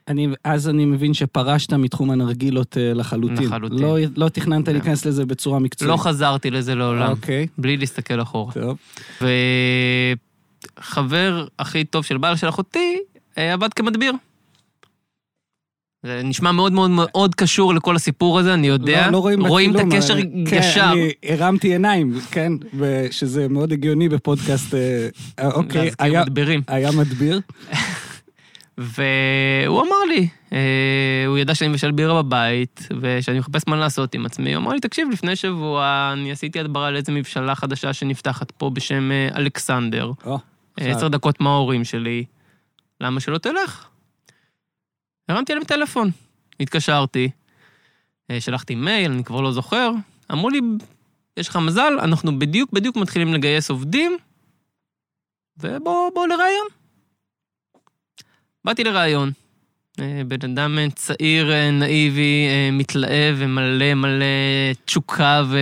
אני, 0.08 0.28
אז 0.44 0.68
אני 0.68 0.84
מבין 0.84 1.14
שפרשת 1.14 1.72
מתחום 1.72 2.10
הנרגילות 2.10 2.76
אה, 2.76 2.94
לחלוטין. 2.94 3.46
לחלוטין. 3.46 3.78
לא, 3.78 3.96
לא 4.16 4.28
תכננת 4.28 4.66
כן. 4.66 4.72
להיכנס 4.72 5.06
לזה 5.06 5.26
בצורה 5.26 5.58
מקצועית. 5.58 5.90
לא 5.90 5.96
חזרתי 5.96 6.50
לזה 6.50 6.74
לעולם, 6.74 7.10
אוקיי, 7.10 7.46
בלי 7.58 7.76
להסתכל 7.76 8.22
אחורה. 8.22 8.52
טוב. 8.52 8.78
וחבר 10.78 11.46
הכי 11.58 11.84
טוב 11.84 12.04
של 12.04 12.18
בעל 12.18 12.36
של 12.36 12.48
אחותי 12.48 12.98
עבד 13.36 13.72
כמדביר. 13.72 14.12
זה 16.06 16.20
נשמע 16.24 16.52
מאוד 16.52 16.72
מאוד 16.72 16.90
מאוד 16.90 17.34
קשור 17.34 17.74
לכל 17.74 17.96
הסיפור 17.96 18.38
הזה, 18.38 18.54
אני 18.54 18.66
יודע. 18.66 19.06
לא, 19.06 19.12
לא 19.12 19.18
רואים 19.18 19.46
רואים 19.46 19.76
את 19.76 19.80
הקשר 19.80 20.16
אה, 20.16 20.20
ישר. 20.58 20.80
כן, 20.80 20.88
אני 20.88 21.12
הרמתי 21.22 21.72
עיניים, 21.72 22.20
כן, 22.30 22.52
ושזה 22.78 23.48
מאוד 23.48 23.72
הגיוני 23.72 24.08
בפודקאסט. 24.08 24.74
אה, 24.74 25.08
אה, 25.38 25.50
אוקיי, 25.50 25.84
להזכיר 25.84 26.06
היה, 26.06 26.22
מדבירים. 26.22 26.62
היה 26.68 26.90
מדביר. 26.92 27.40
והוא 28.78 29.80
אמר 29.80 30.04
לי, 30.08 30.28
אה, 30.52 31.24
הוא 31.26 31.38
ידע 31.38 31.54
שאני 31.54 31.68
מבשל 31.68 31.90
בירה 31.90 32.22
בבית, 32.22 32.88
ושאני 33.00 33.38
מחפש 33.38 33.62
מה 33.66 33.76
לעשות 33.76 34.14
עם 34.14 34.26
עצמי. 34.26 34.54
הוא 34.54 34.62
אמר 34.62 34.72
לי, 34.72 34.80
תקשיב, 34.80 35.08
לפני 35.12 35.36
שבוע 35.36 36.10
אני 36.12 36.32
עשיתי 36.32 36.60
הדברה 36.60 36.90
לאיזה 36.90 37.12
מבשלה 37.12 37.54
חדשה 37.54 37.92
שנפתחת 37.92 38.50
פה 38.50 38.70
בשם 38.70 39.10
אלכסנדר. 39.36 40.12
עשר 40.76 41.08
דקות 41.08 41.40
מההורים 41.40 41.84
שלי, 41.84 42.24
למה 43.00 43.20
שלא 43.20 43.38
תלך? 43.38 43.86
הרמתי 45.28 45.52
עליהם 45.52 45.66
טלפון, 45.66 46.10
התקשרתי, 46.60 47.30
אה, 48.30 48.40
שלחתי 48.40 48.74
מייל, 48.74 49.12
אני 49.12 49.24
כבר 49.24 49.40
לא 49.40 49.52
זוכר, 49.52 49.90
אמרו 50.32 50.50
לי, 50.50 50.60
יש 51.36 51.48
לך 51.48 51.56
מזל, 51.56 51.92
אנחנו 52.02 52.38
בדיוק 52.38 52.72
בדיוק 52.72 52.96
מתחילים 52.96 53.34
לגייס 53.34 53.70
עובדים, 53.70 54.16
ובוא 55.58 56.10
בוא 56.14 56.26
לראיון. 56.26 56.66
באתי 58.64 58.84
לראיון. 58.84 59.32
אה, 60.00 60.22
בן 60.28 60.50
אדם 60.50 60.78
אה, 60.78 60.90
צעיר, 60.90 61.70
נאיבי, 61.72 62.46
מתלהב 62.72 63.36
ומלא 63.38 63.94
מלא 63.94 64.24
תשוקה 64.84 65.42
ו... 65.48 65.58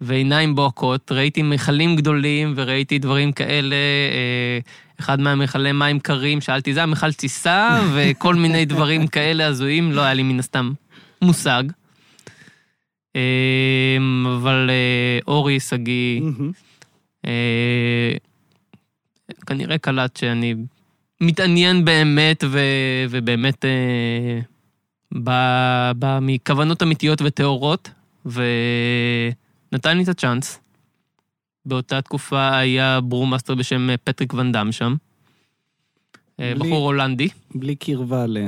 ועיניים 0.00 0.54
בוהקות. 0.54 1.12
ראיתי 1.12 1.42
מכלים 1.42 1.96
גדולים 1.96 2.52
וראיתי 2.56 2.98
דברים 2.98 3.32
כאלה. 3.32 3.76
אה, 3.76 4.58
אחד 5.00 5.20
מהמכלי 5.20 5.72
מים 5.72 6.00
קרים, 6.00 6.40
שאלתי, 6.40 6.74
זה 6.74 6.82
המכל 6.82 7.12
טיסה? 7.12 7.80
וכל 7.94 8.34
מיני 8.34 8.64
דברים 8.64 9.06
כאלה 9.06 9.46
הזויים, 9.46 9.92
לא 9.92 10.00
היה 10.00 10.14
לי 10.14 10.22
מן 10.22 10.38
הסתם 10.38 10.72
מושג. 11.22 11.62
אה, 13.16 13.96
אבל 14.36 14.70
אה, 14.70 15.18
אורי, 15.26 15.60
שגיא. 15.60 16.20
אה, 17.26 18.12
כנראה 19.46 19.78
קלט 19.78 20.16
שאני 20.16 20.54
מתעניין 21.20 21.84
באמת, 21.84 22.44
ו, 22.46 22.60
ובאמת 23.10 23.64
בא, 25.12 25.92
בא 25.96 26.18
מכוונות 26.22 26.82
אמיתיות 26.82 27.22
וטהורות, 27.22 27.90
ונתן 29.72 29.96
לי 29.96 30.02
את 30.02 30.08
הצ'אנס. 30.08 30.60
באותה 31.66 32.02
תקופה 32.02 32.56
היה 32.58 33.00
ברומאסטר 33.00 33.54
בשם 33.54 33.90
אה, 33.90 33.96
פטריק 33.96 34.34
ון 34.34 34.52
דאם 34.52 34.72
שם. 34.72 34.94
אה, 36.40 36.52
בלי- 36.58 36.68
בחור 36.68 36.84
הולנדי, 36.86 37.28
בלי 37.54 37.74
קרבה 37.76 38.26
ל... 38.26 38.38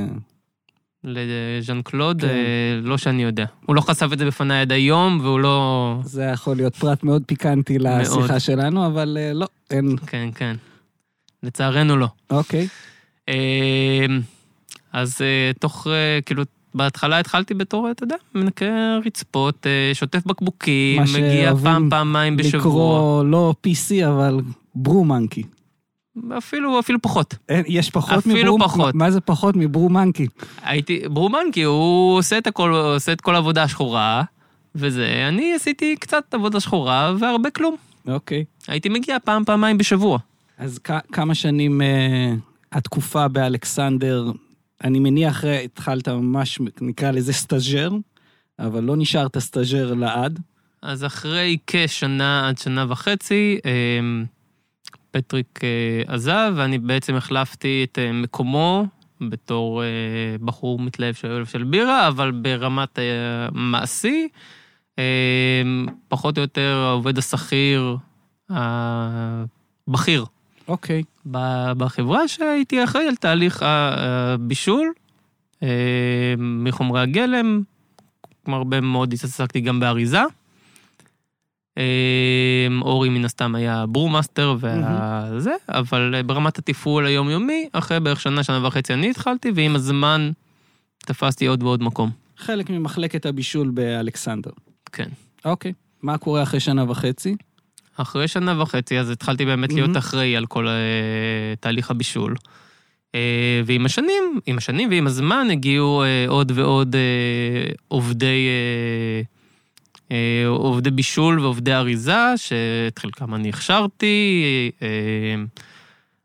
לז'אן 1.05 1.83
קלוד, 1.83 2.21
כן. 2.21 2.29
אה, 2.29 2.35
לא 2.83 2.99
שאני 2.99 3.23
יודע. 3.23 3.45
הוא 3.67 3.77
לא 3.77 3.81
חשף 3.81 4.09
את 4.13 4.19
זה 4.19 4.27
בפניי 4.27 4.61
עד 4.61 4.73
היום, 4.73 5.21
והוא 5.23 5.41
לא... 5.41 5.95
זה 6.05 6.23
יכול 6.23 6.57
להיות 6.57 6.77
פרט 6.77 7.03
מאוד 7.03 7.23
פיקנטי 7.27 7.79
לשיחה 7.79 8.19
מאוד. 8.19 8.39
שלנו, 8.39 8.87
אבל 8.87 9.19
לא, 9.35 9.47
אין... 9.71 9.97
כן, 10.07 10.29
כן. 10.35 10.57
לצערנו 11.43 11.97
לא. 11.97 12.09
אוקיי. 12.31 12.69
אז 14.93 15.21
תוך, 15.61 15.87
כאילו, 16.27 16.43
בהתחלה 16.75 17.19
התחלתי 17.19 17.55
בתור, 17.55 17.91
אתה 17.91 18.05
יודע, 18.05 18.17
מנקה 18.35 18.65
רצפות, 19.07 19.67
אה, 19.67 19.95
שוטף 19.95 20.27
בקבוקים, 20.27 21.03
מגיע 21.03 21.53
פעם, 21.63 21.91
פעמיים 21.91 22.37
בשבוע. 22.37 22.59
לקרוא 22.61 23.25
לא 23.25 23.55
PC, 23.67 24.07
אבל 24.09 24.41
ברומנקי. 24.75 25.43
אפילו, 26.39 26.79
אפילו 26.81 26.99
פחות. 27.03 27.35
אין- 27.49 27.65
יש 27.69 27.91
פחות 27.91 28.19
אפילו 28.19 28.35
מברום... 28.57 28.63
פחות. 28.63 28.95
מה 28.95 29.11
זה 29.11 29.21
פחות 29.21 29.57
מברומנקי? 29.57 30.27
הייתי, 30.63 31.01
ברומן, 31.11 31.45
כי 31.53 31.63
הוא 31.63 32.17
עושה 32.19 32.39
את 32.39 32.47
הכל, 32.47 32.75
עושה 32.75 33.13
את 33.13 33.21
כל 33.21 33.35
העבודה 33.35 33.63
השחורה, 33.63 34.23
וזה, 34.75 35.25
אני 35.29 35.55
עשיתי 35.55 35.97
קצת 35.97 36.35
עבודה 36.35 36.61
שחורה 36.61 37.13
והרבה 37.19 37.51
כלום. 37.51 37.77
אוקיי. 38.09 38.45
הייתי 38.69 38.89
מגיע 38.89 39.17
פעם, 39.25 39.45
פעמיים 39.45 39.79
בשבוע. 39.79 40.19
אז 40.59 40.79
כ- 40.85 40.91
כמה 41.13 41.35
שנים 41.35 41.83
אה, 41.83 42.35
התקופה 42.73 43.29
באלכסנדר, 43.29 44.31
אני 44.85 44.99
מניח 44.99 45.45
אה, 45.45 45.61
התחלת 45.61 46.09
ממש, 46.09 46.59
נקרא 46.81 47.11
לזה 47.11 47.33
סטאז'ר, 47.33 47.91
אבל 48.59 48.85
לא 48.85 48.97
נשארת 48.97 49.39
סטאז'ר 49.39 49.95
לעד. 49.95 50.41
אז 50.83 51.05
אחרי 51.05 51.57
כשנה 51.67 52.49
עד 52.49 52.59
שנה 52.59 52.85
וחצי, 52.89 53.59
אמ, 53.65 54.25
פטריק 55.11 55.61
אה, 55.63 56.15
עזב, 56.15 56.53
ואני 56.57 56.79
בעצם 56.79 57.15
החלפתי 57.15 57.87
את 57.91 57.99
אה, 57.99 58.13
מקומו 58.13 58.87
בתור 59.21 59.83
בחור 60.41 60.79
מתלהב 60.79 61.15
של, 61.15 61.43
של 61.45 61.65
בירה, 61.65 62.09
אבל 62.09 62.31
ברמת 62.31 62.99
אה, 62.99 63.05
מעשי, 63.53 64.29
אמ, 64.99 65.87
פחות 66.09 66.39
או 66.39 66.43
יותר 66.43 66.77
העובד 66.77 67.19
השכיר, 67.19 67.97
הבכיר 68.51 70.25
אוקיי. 70.69 71.03
בחברה, 71.77 72.29
שהייתי 72.29 72.85
אחראי 72.85 73.09
על 73.09 73.17
תהליך 73.17 73.63
הבישול 73.67 74.93
אה, 75.63 76.35
מחומרי 76.39 77.01
הגלם, 77.01 77.63
כמו 78.45 78.57
הרבה 78.57 78.81
מאוד 78.81 79.13
התעסקתי 79.13 79.61
גם 79.61 79.81
באריזה. 79.81 80.23
אה, 81.79 82.67
אורי 82.81 83.09
מן 83.09 83.25
הסתם 83.25 83.55
היה 83.55 83.87
brewmaster 83.87 84.57
וזה, 84.61 85.55
אבל 85.69 86.15
אה, 86.15 86.23
ברמת 86.23 86.59
התפעול 86.59 87.07
היומיומי, 87.07 87.69
אחרי 87.73 88.01
בערך 88.01 88.21
שנה, 88.21 88.43
שנה 88.43 88.67
וחצי 88.67 88.95
אני 88.95 89.11
התחלתי, 89.11 89.53
ועם 89.55 89.77
הזמן 89.77 90.31
תפסתי 90.99 91.47
עוד 91.47 91.63
ועוד 91.63 91.83
מקום. 91.83 92.11
חלק 92.37 92.71
ממחלקת 92.71 93.27
הבישול 93.27 93.71
באלכסנדר. 93.71 94.51
כן. 94.93 95.09
אוקיי. 95.45 95.73
מה 96.03 96.19
קורה 96.19 96.43
אחרי 96.43 96.61
שנה 96.61 96.91
וחצי? 96.91 97.37
אחרי 98.01 98.29
שנה 98.29 98.63
וחצי, 98.63 98.99
אז 98.99 99.11
התחלתי 99.11 99.45
באמת 99.45 99.73
להיות 99.73 99.89
מהמם. 99.89 99.99
אחראי 99.99 100.37
על 100.37 100.47
כל 100.47 100.69
אה, 100.69 100.75
תהליך 101.61 101.91
הבישול. 101.91 102.35
אה, 103.15 103.63
ועם 103.67 103.87
השנים, 103.87 104.41
עם 104.47 104.59
השנים 104.59 104.91
ועם 104.91 105.07
הזמן 105.07 105.49
הגיעו 105.51 106.03
אה, 106.03 106.25
עוד 106.29 106.53
ועוד 106.55 106.97
עובדי, 107.89 108.49
עובדי 110.47 110.91
בישול 110.91 111.41
ועובדי 111.41 111.75
אריזה, 111.75 112.35
שאת 112.37 112.99
חלקם 112.99 113.35
אני 113.35 113.49
הכשרתי, 113.49 114.45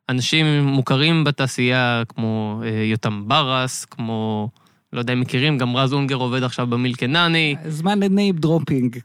אנשים 0.09 0.63
מוכרים 0.63 1.23
בתעשייה 1.23 2.03
כמו 2.09 2.61
יותם 2.91 3.23
ברס, 3.27 3.85
כמו, 3.85 4.49
לא 4.93 4.99
יודע 4.99 5.13
אם 5.13 5.19
מכירים, 5.19 5.57
גם 5.57 5.77
רז 5.77 5.93
אונגר 5.93 6.15
עובד 6.15 6.43
עכשיו 6.43 6.67
ב 6.67 6.74
Milk 6.74 6.99
and 6.99 7.17
Honey. 7.17 7.55
זמן 7.67 7.99
ל 7.99 8.07
name 8.07 8.39
dropping. 8.39 8.97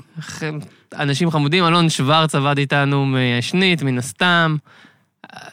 אנשים 0.95 1.31
חמודים, 1.31 1.65
אלון 1.65 1.89
שוורץ 1.89 2.35
עבד 2.35 2.59
איתנו 2.59 3.07
מהשנית, 3.07 3.83
מן 3.83 3.99
הסתם. 3.99 4.57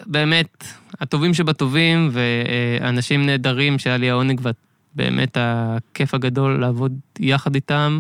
באמת, 0.06 0.64
הטובים 1.02 1.34
שבטובים, 1.34 2.10
ואנשים 2.12 3.26
נהדרים 3.26 3.80
שהיה 3.80 3.98
לי 3.98 4.10
העונג 4.10 4.42
ובאמת 4.96 5.38
הכיף 5.40 6.14
הגדול 6.14 6.62
לעבוד 6.62 6.94
יחד 7.20 7.56
איתם. 7.56 8.00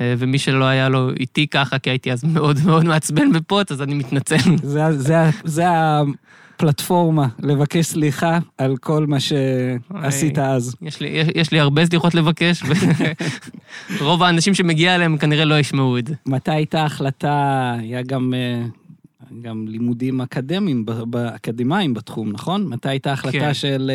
ומי 0.00 0.38
שלא 0.38 0.64
היה 0.64 0.88
לו 0.88 1.10
איתי 1.20 1.46
ככה, 1.46 1.78
כי 1.78 1.90
הייתי 1.90 2.12
אז 2.12 2.24
מאוד 2.24 2.58
מאוד 2.66 2.84
מעצבן 2.84 3.32
בפוט, 3.32 3.72
אז 3.72 3.82
אני 3.82 3.94
מתנצל. 3.94 4.56
זה, 4.62 4.92
זה, 4.92 5.30
זה 5.44 5.64
הפלטפורמה 6.54 7.26
לבקש 7.42 7.86
סליחה 7.86 8.38
על 8.58 8.76
כל 8.76 9.06
מה 9.06 9.16
שעשית 9.20 10.38
אז. 10.38 10.76
יש 10.82 11.00
לי, 11.00 11.08
יש, 11.08 11.28
יש 11.34 11.52
לי 11.52 11.60
הרבה 11.60 11.86
סליחות 11.86 12.14
לבקש, 12.14 12.62
ורוב 13.98 14.22
האנשים 14.22 14.54
שמגיע 14.54 14.94
אליהם 14.94 15.18
כנראה 15.18 15.44
לא 15.44 15.58
ישמעו 15.58 15.98
את 15.98 16.06
זה. 16.06 16.14
מתי 16.26 16.50
הייתה 16.50 16.84
החלטה, 16.84 17.74
היה 17.78 18.02
גם... 18.02 18.34
גם 19.42 19.68
לימודים 19.68 20.20
אקדמיים, 20.20 20.84
אקדמיים 21.34 21.94
בתחום, 21.94 22.32
נכון? 22.32 22.66
מתי 22.66 22.88
הייתה 22.88 23.12
החלטה 23.12 23.38
כן. 23.38 23.54
של 23.54 23.90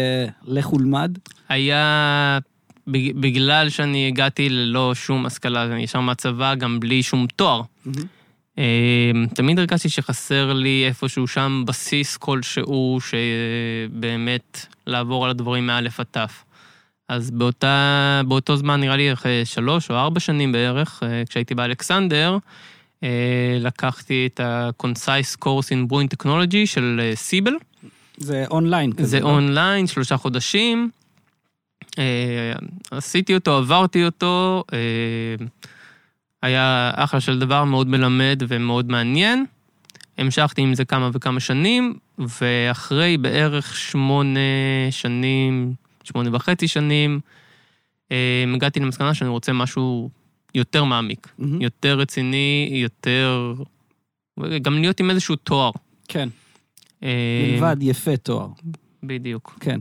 לך 0.46 0.74
ולמד? 0.74 1.18
היה, 1.50 2.40
בגלל 2.88 3.70
שאני 3.70 4.08
הגעתי 4.08 4.50
ללא 4.50 4.96
שום 4.96 5.26
השכלה, 5.26 5.64
אני 5.64 5.84
ישר 5.84 6.00
מהצבא, 6.00 6.56
גם 6.56 6.80
בלי 6.80 7.04
שום 7.04 7.26
תואר. 7.36 7.62
Mm-hmm. 7.62 8.19
תמיד 9.34 9.60
הרגשתי 9.60 9.90
שחסר 9.90 10.54
לי 10.54 10.84
איפשהו 10.88 11.28
שם 11.28 11.64
בסיס 11.68 12.18
כלשהו, 12.18 13.00
שבאמת 13.02 14.66
לעבור 14.88 15.26
על 15.26 15.32
הדברים 15.32 15.68
מאלף 15.68 16.00
עד 16.00 16.06
תף. 16.12 16.44
אז 17.08 17.32
באותה, 17.32 18.22
באותו 18.28 18.58
זמן, 18.58 18.80
נראה 18.80 18.98
לי 18.98 19.14
אחרי 19.14 19.46
שלוש 19.46 19.92
או 19.92 19.96
ארבע 19.96 20.20
שנים 20.20 20.52
בערך, 20.52 21.04
כשהייתי 21.30 21.56
באלכסנדר, 21.56 22.38
לקחתי 23.60 24.30
את 24.34 24.40
ה-Concise 24.40 25.46
Course 25.46 25.70
in 25.70 25.92
Brewing 25.92 26.18
Technology 26.18 26.66
של 26.66 27.12
סיבל. 27.16 27.54
זה 28.18 28.46
אונליין 28.52 28.94
כזה. 28.94 29.06
זה 29.06 29.20
לא? 29.20 29.26
אונליין, 29.30 29.88
שלושה 29.88 30.18
חודשים. 30.18 30.90
עשיתי 32.92 33.36
אותו, 33.36 33.58
עברתי 33.58 34.06
אותו, 34.06 34.64
היה 36.42 36.92
אחלה 36.96 37.22
של 37.22 37.40
דבר, 37.40 37.64
מאוד 37.64 37.88
מלמד 37.88 38.44
ומאוד 38.48 38.92
מעניין. 38.92 39.46
המשכתי 40.18 40.62
עם 40.62 40.74
זה 40.74 40.86
כמה 40.86 41.10
וכמה 41.14 41.40
שנים, 41.40 41.94
ואחרי 42.18 43.18
בערך 43.18 43.78
שמונה 43.78 44.40
שנים, 44.92 45.74
שמונה 46.04 46.36
וחצי 46.36 46.68
שנים, 46.68 47.20
הגעתי 48.56 48.80
למסקנה 48.80 49.14
שאני 49.14 49.30
רוצה 49.30 49.54
משהו 49.54 50.10
יותר 50.56 50.84
מעמיק, 50.84 51.28
mm-hmm. 51.28 51.44
יותר 51.60 52.00
רציני, 52.00 52.70
יותר... 52.72 53.54
גם 54.62 54.74
להיות 54.74 55.00
עם 55.00 55.10
איזשהו 55.10 55.36
תואר. 55.36 55.72
כן. 56.08 56.30
מלבד 57.02 57.78
יפה 57.82 58.18
תואר. 58.18 58.48
בדיוק. 59.04 59.60
כן. 59.60 59.80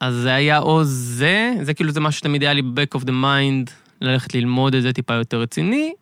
אז 0.00 0.14
זה 0.14 0.34
היה 0.34 0.58
או 0.58 0.84
זה, 0.84 1.54
זה 1.62 1.74
כאילו 1.74 1.90
זה 1.90 2.00
משהו 2.00 2.18
שתמיד 2.18 2.42
היה 2.42 2.52
לי 2.52 2.62
ב-back 2.62 2.98
of 2.98 3.02
the 3.02 3.10
mind, 3.10 3.70
ללכת 4.00 4.34
ללמוד 4.34 4.74
את 4.74 4.82
זה 4.82 4.92
טיפה 4.92 5.14
יותר 5.14 5.40
רציני, 5.40 5.92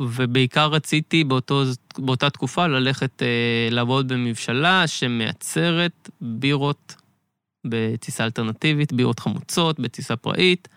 ובעיקר 0.00 0.66
רציתי 0.66 1.24
באותו, 1.24 1.62
באותה 1.98 2.30
תקופה 2.30 2.66
ללכת 2.66 3.22
לעבוד 3.70 4.08
במבשלה 4.08 4.86
שמייצרת 4.86 6.10
בירות 6.20 6.96
בטיסה 7.66 8.24
אלטרנטיבית, 8.24 8.92
בירות 8.92 9.18
חמוצות, 9.20 9.80
בטיסה 9.80 10.16
פראית. 10.16 10.68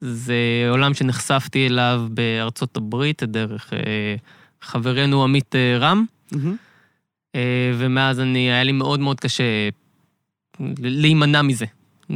זה 0.00 0.66
עולם 0.70 0.94
שנחשפתי 0.94 1.66
אליו 1.66 2.06
בארצות 2.10 2.76
הברית, 2.76 3.22
דרך 3.22 3.72
חברנו 4.62 5.24
עמית 5.24 5.54
רם. 5.80 6.04
Mm-hmm. 6.32 7.36
ומאז 7.74 8.20
אני, 8.20 8.38
היה 8.38 8.64
לי 8.64 8.72
מאוד 8.72 9.00
מאוד 9.00 9.20
קשה 9.20 9.68
להימנע 10.78 11.42
מזה. 11.42 11.66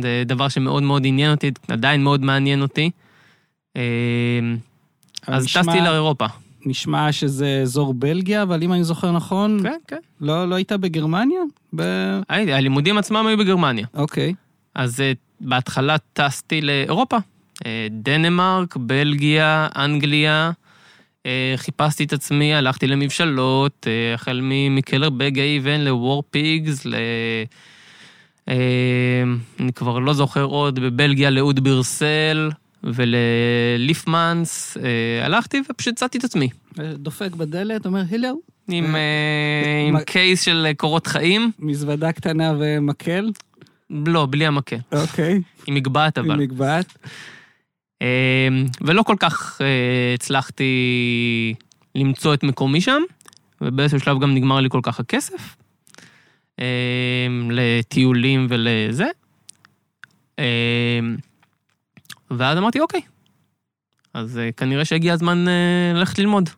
זה 0.01 0.23
דבר 0.27 0.49
שמאוד 0.49 0.83
מאוד 0.83 1.03
עניין 1.07 1.31
אותי, 1.31 1.51
עדיין 1.69 2.03
מאוד 2.03 2.25
מעניין 2.25 2.63
אותי. 2.63 2.91
אז 5.27 5.45
נשמע, 5.45 5.63
טסתי 5.63 5.81
לאירופה. 5.81 6.27
נשמע 6.67 7.13
שזה 7.13 7.61
אזור 7.63 7.95
בלגיה, 7.95 8.43
אבל 8.43 8.63
אם 8.63 8.73
אני 8.73 8.85
זוכר 8.85 9.13
נכון... 9.13 9.63
כן, 9.63 9.79
כן. 9.89 9.99
לא, 10.21 10.49
לא 10.49 10.55
היית 10.55 10.73
בגרמניה? 10.73 11.41
ב... 11.77 11.83
הלימודים 12.29 12.99
עצמם 12.99 13.27
היו 13.27 13.39
בגרמניה. 13.39 13.87
אוקיי. 13.95 14.35
אז 14.75 15.03
בהתחלה 15.41 15.97
טסתי 16.13 16.61
לאירופה. 16.61 17.17
דנמרק, 17.91 18.77
בלגיה, 18.77 19.69
אנגליה. 19.77 20.51
חיפשתי 21.57 22.05
את 22.05 22.13
עצמי, 22.13 22.55
הלכתי 22.55 22.87
למבשלות, 22.87 23.87
החל 24.15 24.41
מקלר 24.71 25.11
בג 25.11 25.39
אייבן 25.39 25.81
לוור 25.81 26.23
פיגס, 26.31 26.87
ל... 26.87 26.95
אני 28.51 29.73
כבר 29.75 29.99
לא 29.99 30.13
זוכר 30.13 30.43
עוד, 30.43 30.79
בבלגיה 30.79 31.31
לאוד 31.31 31.61
בירסל 31.61 32.51
ולליפמנס. 32.85 34.77
הלכתי 35.23 35.63
ופשוט 35.71 35.93
הצעתי 35.93 36.19
את 36.19 36.25
עצמי. 36.25 36.49
דופק 36.95 37.35
בדלת, 37.35 37.87
אומר 37.87 38.03
הלו. 38.11 38.41
עם, 38.69 38.97
עם 39.89 40.01
קייס 40.01 40.43
של 40.43 40.67
קורות 40.77 41.07
חיים. 41.07 41.51
מזוודה 41.59 42.13
קטנה 42.13 42.55
ומקל? 42.59 43.31
לא, 43.91 44.27
בלי 44.31 44.47
המקל. 44.47 44.77
אוקיי. 44.93 45.41
עם 45.67 45.75
מגבעת 45.75 46.19
אבל. 46.19 46.31
עם 46.31 46.39
מגבעת. 46.39 47.07
ולא 48.81 49.03
כל 49.03 49.17
כך 49.21 49.61
הצלחתי 50.15 50.75
למצוא 51.95 52.35
את 52.35 52.43
מקומי 52.43 52.81
שם, 52.81 53.03
ובאיזשהו 53.61 54.01
שלב 54.01 54.21
גם 54.21 54.35
נגמר 54.35 54.61
לי 54.61 54.69
כל 54.71 54.81
כך 54.83 55.01
הכסף. 55.01 55.57
לטיולים 57.51 58.47
ולזה. 58.51 59.07
ואז 62.31 62.59
אמרתי, 62.59 62.81
אוקיי, 62.81 63.01
אז 64.15 64.41
כנראה 64.57 64.85
שהגיע 64.85 65.13
הזמן 65.13 65.45
ללכת 65.95 66.19
ללמוד. 66.19 66.51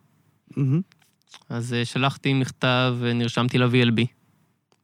אז 1.49 1.75
שלחתי 1.83 2.33
מכתב 2.33 2.95
ונרשמתי 2.99 3.57
ל-VLB 3.57 4.05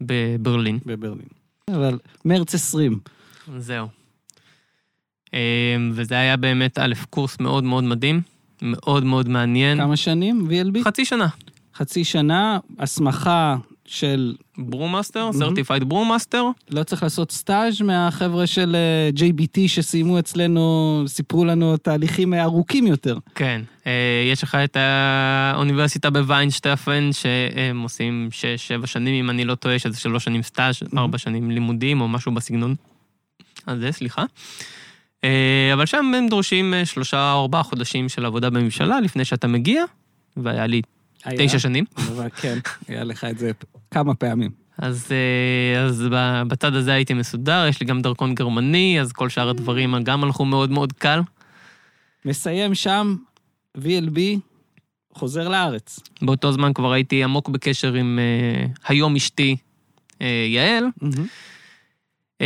בברלין. 0.01 0.79
בברלין. 0.85 1.27
אבל 1.69 1.99
מרץ 2.25 2.53
20. 2.55 2.99
זהו. 3.57 3.87
וזה 5.91 6.15
היה 6.15 6.37
באמת, 6.37 6.77
א', 6.77 6.93
קורס 7.09 7.39
מאוד 7.39 7.63
מאוד 7.63 7.83
מדהים, 7.83 8.21
מאוד 8.61 9.03
מאוד 9.03 9.29
מעניין. 9.29 9.77
כמה 9.77 9.97
שנים 9.97 10.47
VLB? 10.49 10.83
חצי 10.83 11.05
שנה. 11.05 11.27
חצי 11.75 12.03
שנה, 12.03 12.59
הסמכה 12.79 13.55
של... 13.89 14.35
brewmaster, 14.57 15.29
certified 15.33 15.89
brewmaster. 15.89 16.45
לא 16.69 16.83
צריך 16.83 17.03
לעשות 17.03 17.31
סטאז' 17.31 17.81
מהחבר'ה 17.81 18.47
של 18.47 18.75
JBT 19.15 19.59
שסיימו 19.67 20.19
אצלנו, 20.19 21.03
סיפרו 21.07 21.45
לנו 21.45 21.77
תהליכים 21.77 22.33
ארוכים 22.33 22.87
יותר. 22.87 23.17
כן, 23.35 23.61
יש 24.31 24.43
לך 24.43 24.55
את 24.55 24.77
האוניברסיטה 24.79 26.09
בוויינשטפן, 26.09 27.09
שהם 27.11 27.81
עושים 27.81 28.29
6-7 28.83 28.87
שנים, 28.87 29.25
אם 29.25 29.29
אני 29.29 29.45
לא 29.45 29.55
טועה, 29.55 29.79
שזה 29.79 29.99
3 29.99 30.23
שנים 30.23 30.43
סטאז', 30.43 30.75
4 30.97 31.17
שנים 31.17 31.51
לימודים 31.51 32.01
או 32.01 32.07
משהו 32.07 32.31
בסגנון. 32.31 32.75
אז 33.67 33.79
זה, 33.79 33.91
סליחה. 33.91 34.23
אבל 35.73 35.85
שם 35.85 36.11
הם 36.17 36.27
דורשים 36.29 36.73
שלושה 36.85 37.33
או 37.33 37.41
ארבעה 37.41 37.63
חודשים 37.63 38.09
של 38.09 38.25
עבודה 38.25 38.49
בממשלה 38.49 38.99
לפני 38.99 39.25
שאתה 39.25 39.47
מגיע, 39.47 39.83
והיה 40.37 40.67
לי 40.67 40.81
היה, 41.25 41.47
תשע 41.47 41.59
שנים. 41.59 41.85
כן, 42.35 42.57
היה 42.87 43.03
לך 43.03 43.23
את 43.23 43.37
זה 43.37 43.51
כמה 43.91 44.15
פעמים. 44.15 44.51
אז, 44.77 45.11
אז 45.87 46.07
בצד 46.47 46.75
הזה 46.75 46.93
הייתי 46.93 47.13
מסודר, 47.13 47.65
יש 47.69 47.81
לי 47.81 47.87
גם 47.87 48.01
דרכון 48.01 48.35
גרמני, 48.35 49.01
אז 49.01 49.11
כל 49.11 49.29
שאר 49.29 49.49
הדברים 49.49 50.03
גם 50.03 50.23
הלכו 50.23 50.45
מאוד 50.45 50.71
מאוד 50.71 50.93
קל. 50.93 51.21
מסיים 52.25 52.75
שם, 52.75 53.15
VLB, 53.77 54.19
חוזר 55.13 55.49
לארץ. 55.49 55.99
באותו 56.21 56.51
זמן 56.51 56.73
כבר 56.73 56.91
הייתי 56.91 57.23
עמוק 57.23 57.49
בקשר 57.49 57.93
עם 57.93 58.19
uh, 58.19 58.79
היום 58.87 59.15
אשתי, 59.15 59.55
uh, 60.13 60.23
יעל. 60.47 60.85
Mm-hmm. 61.03 62.39
Uh, 62.39 62.43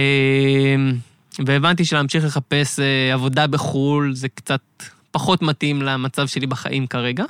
והבנתי 1.45 1.85
שלהמשיך 1.85 2.25
לחפש 2.25 2.79
uh, 2.79 3.13
עבודה 3.13 3.47
בחו"ל 3.47 4.15
זה 4.15 4.29
קצת 4.29 4.61
פחות 5.11 5.41
מתאים 5.41 5.81
למצב 5.81 6.27
שלי 6.27 6.47
בחיים 6.47 6.87
כרגע. 6.87 7.25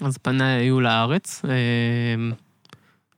אז 0.00 0.16
פניי 0.18 0.60
היו 0.60 0.80
לארץ, 0.80 1.42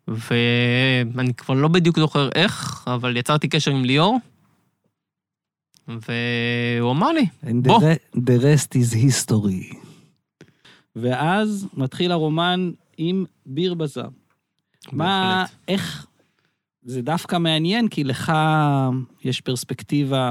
ואני 0.08 1.34
כבר 1.36 1.54
לא 1.54 1.68
בדיוק 1.68 1.98
זוכר 1.98 2.28
איך, 2.34 2.84
אבל 2.86 3.16
יצרתי 3.16 3.48
קשר 3.48 3.70
עם 3.70 3.84
ליאור, 3.84 4.18
והוא 5.88 6.90
אמר 6.90 7.12
לי, 7.12 7.26
And 7.42 7.46
the, 7.46 7.50
בוא. 7.68 7.80
re- 7.80 8.16
the 8.18 8.42
rest 8.42 8.74
is 8.74 8.94
history. 8.94 9.76
ואז 10.96 11.66
מתחיל 11.74 12.12
הרומן 12.12 12.70
עם 12.96 13.24
ביר 13.46 13.74
בזאר. 13.74 14.08
מה. 14.92 15.44
איך, 15.68 16.06
זה 16.82 17.02
דווקא 17.02 17.38
מעניין, 17.38 17.88
כי 17.88 18.04
לך 18.04 18.32
יש 19.24 19.40
פרספקטיבה 19.40 20.30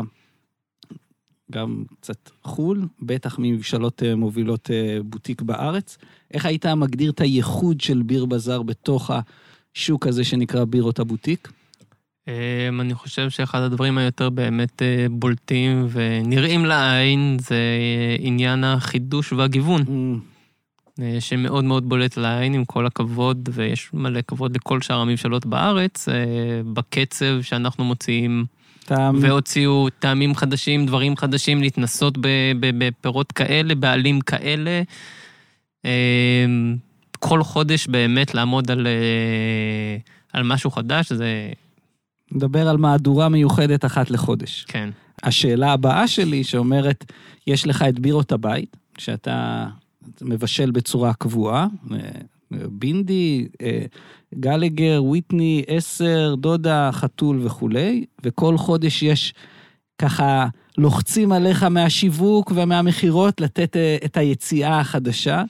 גם 1.51 1.83
קצת 1.99 2.29
חו"ל, 2.43 2.87
בטח 3.01 3.39
מממשלות 3.39 4.03
אה, 4.03 4.15
מובילות 4.15 4.71
אה, 4.71 4.97
בוטיק 5.03 5.41
בארץ. 5.41 5.97
איך 6.33 6.45
היית 6.45 6.65
מגדיר 6.65 7.11
את 7.11 7.21
הייחוד 7.21 7.81
של 7.81 8.01
ביר 8.01 8.25
בזאר 8.25 8.63
בתוך 8.63 9.11
השוק 9.75 10.07
הזה 10.07 10.23
שנקרא 10.23 10.65
בירות 10.65 10.99
הבוטיק? 10.99 11.51
אמ, 12.27 12.81
אני 12.81 12.93
חושב 12.93 13.29
שאחד 13.29 13.61
הדברים 13.61 13.97
היותר 13.97 14.29
באמת 14.29 14.81
אה, 14.81 15.05
בולטים 15.11 15.87
ונראים 15.91 16.65
לעין 16.65 17.37
זה 17.39 17.57
עניין 18.19 18.63
החידוש 18.63 19.33
והגיוון, 19.33 19.81
Mm, 19.81 20.99
שמאוד 21.19 21.63
מאוד 21.63 21.89
בולט 21.89 22.17
לעין, 22.17 22.53
עם 22.53 22.65
כל 22.65 22.85
הכבוד, 22.85 23.49
ויש 23.53 23.93
מלא 23.93 24.21
כבוד 24.27 24.55
לכל 24.55 24.81
שאר 24.81 24.99
הממשלות 24.99 25.45
בארץ, 25.45 26.07
בקצב 26.73 27.41
שאנחנו 27.41 27.83
מוציאים, 27.83 28.45
אתה 28.87 29.11
והוציאו 29.21 29.87
טעמים 29.99 30.35
חדשים, 30.35 30.85
דברים 30.85 31.17
חדשים, 31.17 31.61
להתנסות 31.61 32.17
בפירות 32.59 33.31
כאלה, 33.31 33.75
בעלים 33.75 34.21
כאלה. 34.21 34.81
אמ, 35.85 36.75
כל 37.19 37.43
חודש 37.43 37.87
באמת 37.87 38.33
לעמוד 38.33 38.71
על, 38.71 38.87
אה, 38.87 39.97
על 40.33 40.43
משהו 40.43 40.71
חדש, 40.71 41.11
זה, 41.11 41.51
מדבר 42.31 42.67
על 42.67 42.77
מהדורה 42.77 43.29
מיוחדת 43.29 43.85
אחת 43.85 44.11
לחודש. 44.11 44.65
כן. 44.67 44.89
השאלה 45.23 45.71
הבאה 45.73 46.07
שלי 46.07 46.43
שאומרת, 46.43 47.11
יש 47.47 47.67
לך 47.67 47.85
את 47.89 47.99
בירות 47.99 48.31
הבית, 48.31 48.77
שאתה 48.97 49.67
מבשל 50.21 50.71
בצורה 50.71 51.13
קבועה, 51.13 51.67
אה, 51.91 51.97
בינדי, 52.51 53.47
אה, 53.61 53.85
גלגר, 54.35 55.03
וויטני, 55.03 55.63
עשר, 55.67 56.35
דודה, 56.37 56.89
חתול 56.93 57.39
וכולי, 57.45 58.05
וכל 58.23 58.57
חודש 58.57 59.03
יש 59.03 59.33
ככה, 60.01 60.47
לוחצים 60.77 61.31
עליך 61.31 61.63
מהשיווק 61.63 62.51
ומהמכירות 62.55 63.41
לתת 63.41 63.77
אה, 63.77 63.97
את 64.05 64.17
היציאה 64.17 64.79
החדשה. 64.79 65.43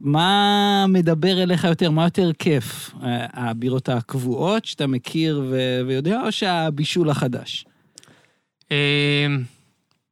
מה 0.00 0.86
מדבר 0.88 1.42
אליך 1.42 1.64
יותר, 1.64 1.90
מה 1.90 2.04
יותר 2.04 2.30
כיף? 2.38 2.94
אה, 3.02 3.26
הבירות 3.32 3.88
הקבועות 3.88 4.64
שאתה 4.64 4.86
מכיר 4.86 5.42
ו- 5.50 5.80
ויודע, 5.86 6.20
או 6.24 6.32
שהבישול 6.32 7.10
החדש? 7.10 7.64
אמ, 8.70 8.76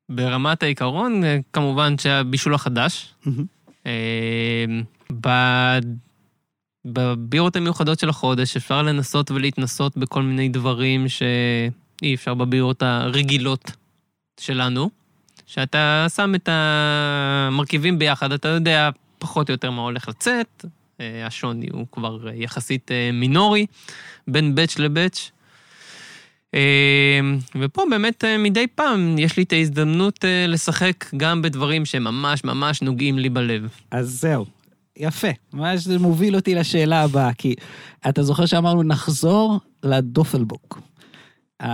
ברמת 0.09 0.63
העיקרון, 0.63 1.25
אה, 1.25 1.39
כמובן 1.53 1.99
שהבישול 1.99 2.55
החדש. 2.55 3.15
מהמם. 3.27 3.47
בבירות 6.87 7.57
המיוחדות 7.57 7.99
של 7.99 8.09
החודש 8.09 8.57
אפשר 8.57 8.83
לנסות 8.83 9.31
ולהתנסות 9.31 9.97
בכל 9.97 10.23
מיני 10.23 10.49
דברים 10.49 11.09
שאי 11.09 12.15
אפשר 12.15 12.35
בבירות 12.35 12.83
הרגילות 12.83 13.71
שלנו. 14.41 14.91
שאתה 15.47 16.07
שם 16.15 16.35
את 16.35 16.49
המרכיבים 16.53 17.99
ביחד, 17.99 18.33
אתה 18.33 18.49
יודע 18.49 18.91
פחות 19.19 19.49
או 19.49 19.53
יותר 19.55 19.71
מה 19.71 19.83
הולך 19.83 20.09
לצאת, 20.09 20.65
אה, 21.01 21.27
השוני 21.27 21.67
הוא 21.73 21.87
כבר 21.93 22.19
יחסית 22.35 22.91
אה, 22.93 23.11
מינורי, 23.13 23.67
בין 24.29 24.55
באץ' 24.55 24.79
לבאץ'. 24.79 25.31
אה, 26.55 27.21
ופה 27.61 27.83
באמת 27.91 28.25
מדי 28.39 28.67
פעם 28.75 29.19
יש 29.19 29.37
לי 29.37 29.43
את 29.43 29.53
ההזדמנות 29.53 30.25
לשחק 30.49 31.05
גם 31.17 31.43
בדברים 31.43 31.85
שממש 31.85 32.45
ממש 32.45 32.83
נוגעים 32.83 33.19
לי 33.19 33.29
בלב. 33.29 33.69
אז 33.91 34.21
זהו, 34.21 34.47
יפה. 34.97 35.29
ממש 35.53 35.85
זה 35.85 35.99
מוביל 35.99 36.37
אותי 36.37 36.55
לשאלה 36.55 37.03
הבאה, 37.03 37.33
כי 37.33 37.55
אתה 38.09 38.23
זוכר 38.23 38.47
שאמרנו 38.47 38.83
נחזור 38.83 39.61
לדופלבוק. 39.83 40.81
Uh, 41.63 41.67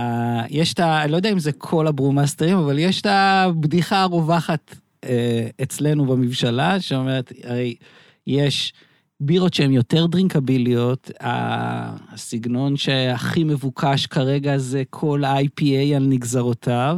יש 0.49 0.73
את 0.73 0.79
ה... 0.79 1.03
אני 1.03 1.11
לא 1.11 1.17
יודע 1.17 1.31
אם 1.31 1.39
זה 1.39 1.51
כל 1.51 1.87
הברומאסטרים, 1.87 2.57
אבל 2.57 2.79
יש 2.79 3.01
את 3.01 3.05
הבדיחה 3.05 4.01
הרווחת 4.01 4.75
uh, 4.75 5.07
אצלנו 5.63 6.05
בממשלה, 6.05 6.79
שאומרת, 6.79 7.31
הרי 7.43 7.75
יש 8.27 8.73
בירות 9.19 9.53
שהן 9.53 9.71
יותר 9.71 10.05
דרינקביליות, 10.05 11.11
הסגנון 11.19 12.77
שהכי 12.77 13.43
מבוקש 13.43 14.05
כרגע 14.05 14.57
זה 14.57 14.83
כל 14.89 15.23
ה-IPA 15.23 15.95
על 15.95 16.05
נגזרותיו, 16.07 16.97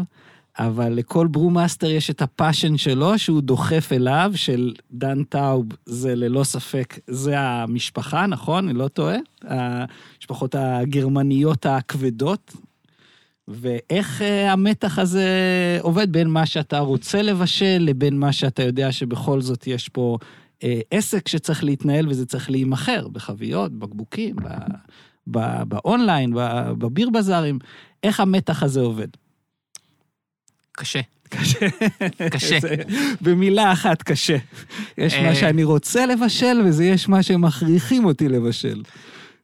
אבל 0.60 0.94
לכל 0.94 1.28
brewmaster 1.28 1.90
יש 1.90 2.10
את 2.10 2.22
ה 2.22 2.29
passion 2.29 2.78
שלו, 2.78 3.20
שהוא 3.20 3.42
דוחף 3.42 3.90
אליו, 3.92 4.32
של 4.36 4.74
דן 4.92 5.24
טאוב, 5.24 5.66
זה 5.86 6.16
ללא 6.16 6.44
ספק, 6.44 7.00
זה 7.08 7.40
המשפחה, 7.40 8.26
נכון? 8.26 8.70
אני 8.70 8.78
לא 8.78 8.88
טועה? 8.88 9.18
המשפחות 9.44 10.56
הגרמניות 10.56 11.66
הכבדות. 11.66 12.54
ואיך 13.48 14.22
אה, 14.22 14.52
המתח 14.52 15.00
הזה 15.00 15.30
עובד 15.82 16.12
בין 16.12 16.28
מה 16.28 16.46
שאתה 16.46 16.80
רוצה 16.80 17.22
לבשל 17.22 17.78
לבין 17.80 18.20
מה 18.20 18.32
שאתה 18.32 18.64
יודע 18.64 18.92
שבכל 18.92 19.42
זאת 19.42 19.68
יש 19.68 19.90
פה 19.90 20.18
אה, 20.64 20.80
עסק 20.92 21.28
שצריך 21.28 21.64
להתנהל 21.64 22.10
וזה 22.10 22.26
צריך 22.26 22.50
להימכר 22.50 23.08
בחביות, 23.08 23.72
בקבוקים, 23.72 24.36
ב, 24.36 24.48
ב, 25.28 25.64
באונליין, 25.64 26.34
בביר 26.78 27.10
בזארים. 27.10 27.60
איך 28.04 28.20
המתח 28.20 28.64
הזה 28.64 28.82
עובד? 28.82 29.08
קשה. 30.76 31.00
קשה. 31.30 31.60
קשה. 32.32 32.60
זה- 32.60 32.76
במילה 33.22 33.72
אחת, 33.72 34.02
קשה. 34.04 34.38
יש 34.98 35.14
אה. 35.14 35.24
מה 35.30 35.36
שאני 35.36 35.64
רוצה 35.64 36.06
לבשל, 36.06 36.62
וזה 36.66 36.86
יש 36.86 37.10
מה 37.10 37.24
שמכריחים 37.24 38.06
אותי 38.06 38.30
לבשל. 38.30 38.82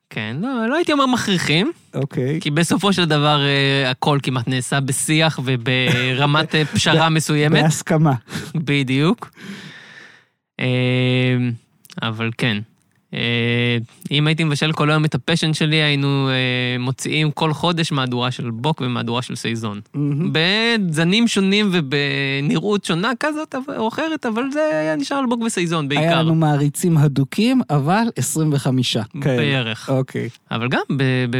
כן, 0.09 0.37
לא, 0.41 0.67
לא 0.69 0.75
הייתי 0.75 0.91
אומר 0.93 1.05
מכריחים, 1.05 1.71
אוקיי. 1.93 2.39
כי 2.41 2.51
בסופו 2.51 2.93
של 2.93 3.05
דבר 3.05 3.41
אה, 3.45 3.91
הכל 3.91 4.19
כמעט 4.23 4.47
נעשה 4.47 4.79
בשיח 4.79 5.39
וברמת 5.43 6.55
אה, 6.55 6.65
פשרה 6.65 7.09
מסוימת. 7.09 7.63
בהסכמה. 7.63 8.13
בדיוק. 8.55 9.31
אה, 10.59 10.65
אבל 12.01 12.29
כן. 12.37 12.57
אה, 13.13 13.77
אם 14.11 14.27
הייתי 14.27 14.43
מבשל 14.43 14.71
כל 14.71 14.89
היום 14.89 15.05
את 15.05 15.15
ה 15.15 15.20
passion 15.20 15.53
שלי, 15.53 15.75
היינו 15.75 16.29
אה, 16.29 16.79
מוציאים 16.79 17.31
כל 17.31 17.53
חודש 17.53 17.91
מהדורה 17.91 18.31
של 18.31 18.49
בוק 18.49 18.81
ומהדורה 18.81 19.21
של 19.21 19.35
סייזון. 19.35 19.79
בזנים 20.31 21.27
שונים 21.27 21.69
ובנראות 21.71 22.85
שונה 22.85 23.11
כזאת 23.19 23.55
או 23.77 23.87
אחרת, 23.87 24.25
אבל 24.25 24.43
זה 24.53 24.69
היה 24.81 24.95
נשאר 24.95 25.17
על 25.17 25.25
בוק 25.25 25.41
וסייזון 25.41 25.87
היה 25.91 26.01
בעיקר. 26.01 26.21
לנו 26.21 26.35
מעריצים 26.35 26.97
הדוקים, 26.97 27.61
אבל 27.69 28.03
25 28.15 28.97
כאלה. 29.21 29.37
בערך. 29.37 29.89
אוקיי. 29.89 30.29
אבל 30.51 30.67
גם, 30.69 30.81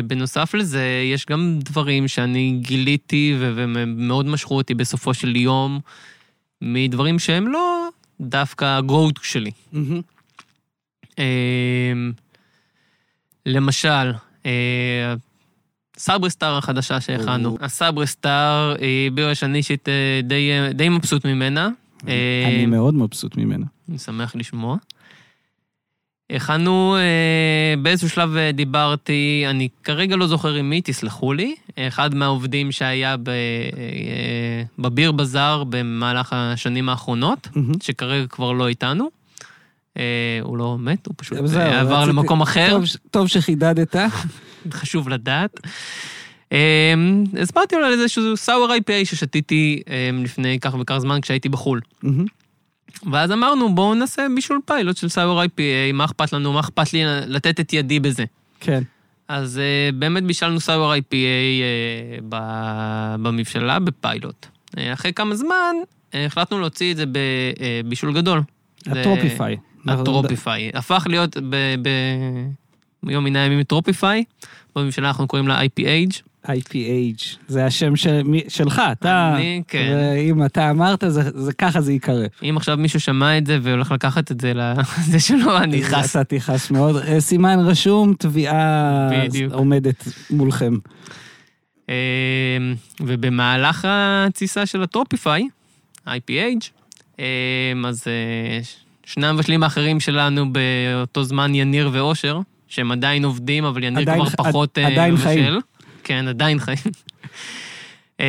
בנוסף 0.08 0.54
לזה, 0.54 0.84
יש 1.14 1.26
גם 1.26 1.60
דברים 1.60 2.08
שאני 2.08 2.58
גיליתי 2.62 3.36
ו- 3.40 3.54
ומאוד 3.56 4.26
משכו 4.26 4.56
אותי 4.56 4.74
בסופו 4.74 5.14
של 5.14 5.36
יום, 5.36 5.80
מדברים 6.62 7.20
שהם 7.20 7.48
לא 7.48 7.88
דווקא 8.22 8.66
ה-go-to 8.66 9.20
שלי. 9.22 9.52
מהמם. 9.74 10.02
אמ, 11.18 12.12
למשל, 13.46 14.12
אה, 14.46 15.14
סברסטאר 15.98 16.58
החדשה 16.58 17.02
שהכנו. 17.02 17.50
או. 17.50 17.58
הסברסטאר 17.62 18.76
היא 18.80 19.12
בירה 19.12 19.36
שאני 19.36 19.58
אישית 19.58 19.90
אה, 19.90 20.20
די, 20.24 20.52
אה, 20.52 20.74
די 20.74 20.90
מבסוט 20.90 21.26
ממנה. 21.26 21.70
אני 22.04 22.62
אה, 22.62 22.66
מאוד 22.68 22.94
מבסוט 22.94 23.38
ממנה. 23.38 23.66
אני 23.90 23.98
שמח 23.98 24.36
לשמוע. 24.36 24.78
הכנו, 26.32 26.96
אה, 26.96 27.82
באיזשהו 27.82 28.10
שלב 28.10 28.36
אה, 28.36 28.52
דיברתי, 28.52 29.44
אני 29.50 29.70
כרגע 29.84 30.16
לא 30.16 30.28
זוכר 30.28 30.54
עם 30.54 30.70
מי, 30.70 30.82
תסלחו 30.84 31.34
לי, 31.34 31.56
אחד 31.78 32.16
מהעובדים 32.16 32.72
שהיה 32.72 33.18
ב, 33.18 33.30
אה, 33.30 34.64
בביר 34.80 35.12
בזאר 35.12 35.64
במהלך 35.70 36.34
השנים 36.34 36.90
האחרונות. 36.90 37.48
שכרגע 37.84 38.28
כבר 38.28 38.52
לא 38.52 38.68
איתנו. 38.68 39.21
אה, 39.98 40.04
הוא 40.42 40.58
לא 40.58 40.78
מת, 40.80 41.06
הוא 41.08 41.14
פשוט 41.18 41.38
זהו, 41.46 41.62
אה, 41.62 41.80
עבר 41.80 41.96
רציתי- 41.98 42.10
למקום 42.10 42.42
אחר, 42.42 42.70
טוב 42.70 42.84
טוב 43.12 43.28
שחידדת. 43.28 43.96
חשוב 44.72 45.10
לדעת. 45.10 45.60
אה, 46.52 46.94
הסברתי 47.42 47.76
לו 47.76 47.86
על 47.86 47.94
איזשהו 47.94 48.38
סאואר 48.38 48.72
IPA 48.78 49.06
ששתיתי 49.06 49.82
לפני 50.24 50.60
כך 50.60 50.76
וכך 50.80 50.98
זמן 50.98 51.22
כשהייתי 51.22 51.50
בחו"ל. 51.50 51.82
ואז 53.12 53.32
אמרנו, 53.32 53.76
בואו 53.76 53.94
נעשה 53.96 54.28
בישול 54.36 54.60
פיילוט 54.66 54.98
של 54.98 55.10
סאואר 55.10 55.46
IPA, 55.46 55.60
מה 55.94 56.06
אכפת 56.06 56.34
לנו, 56.34 56.54
מה 56.54 56.60
אכפת 56.60 56.94
לי 56.94 57.02
לתת 57.28 57.60
את 57.60 57.74
ידי 57.74 58.00
בזה. 58.00 58.24
כן. 58.60 58.84
אז 59.28 59.62
באמת 59.94 60.24
בישלנו 60.24 60.60
סאואר 60.60 60.98
IPA 61.00 61.14
במבשלה 63.20 63.80
בפיילוט. 63.80 64.46
אחרי 64.94 65.14
כמה 65.14 65.36
זמן 65.36 65.76
החלטנו 66.14 66.60
להוציא 66.60 66.92
את 66.92 66.98
זה 66.98 67.04
בבישול 67.84 68.14
גדול. 68.14 68.42
הטרופיפיי. 68.88 69.58
הטרופיפיי. 69.88 70.72
הפך 70.74 71.08
להיות 71.10 71.38
ביום 73.04 73.24
מן 73.24 73.36
הימים 73.36 73.64
טרופיפיי, 73.64 74.24
במבשלה 74.76 75.08
אנחנו 75.08 75.28
קוראים 75.28 75.48
לה 75.48 75.62
IPH. 75.62 76.22
IPH, 76.48 77.24
זה 77.48 77.66
השם 77.66 77.96
של, 77.96 78.22
שלך, 78.48 78.82
אתה... 78.92 79.34
אני, 79.36 79.62
כן. 79.68 80.14
ואם 80.16 80.46
אתה 80.46 80.70
אמרת, 80.70 81.04
זה, 81.08 81.22
זה 81.36 81.54
ככה 81.54 81.82
זה 81.82 81.92
ייקרא. 81.92 82.26
אם 82.44 82.58
עכשיו 82.58 82.78
מישהו 82.78 83.00
שמע 83.00 83.38
את 83.38 83.46
זה 83.46 83.60
והולך 83.62 83.92
לקחת 83.92 84.32
את 84.32 84.42
זה 84.42 84.54
לזה 84.56 85.20
שלו, 85.28 85.58
אני 85.58 85.84
חס. 85.84 86.16
אתה 86.16 86.24
תכעס 86.24 86.72
מאוד. 86.72 86.96
אה, 86.96 87.22
סימן 87.22 87.60
רשום, 87.60 88.14
תביעה 88.14 89.10
בדיוק. 89.12 89.54
עומדת 89.54 90.08
מולכם. 90.30 90.74
אמ, 91.90 91.94
ובמהלך 93.00 93.88
התסיסה 93.90 94.66
של 94.66 94.84
הטרופיפיי, 94.84 95.48
IPH, 96.08 96.70
אמ, 97.20 97.86
אז 97.86 98.04
אה, 98.08 98.60
שני 99.14 99.28
המבשלים 99.28 99.64
האחרים 99.64 100.00
שלנו 100.00 100.46
באותו 100.54 101.24
זמן, 101.24 101.56
יניר 101.56 101.90
ואושר, 101.94 102.40
שהם 102.68 102.92
עדיין 102.92 103.26
עובדים, 103.26 103.66
אבל 103.66 103.84
יניר 103.84 104.02
עדיין 104.02 104.20
כבר 104.22 104.30
ח- 104.30 104.36
פחות 104.36 104.78
אה, 104.78 104.88
עדיין 104.88 105.14
מבשל. 105.14 105.24
חיים. 105.24 105.60
כן, 106.04 106.28
עדיין 106.28 106.60
חיים. 106.60 106.78
אמ, 108.20 108.26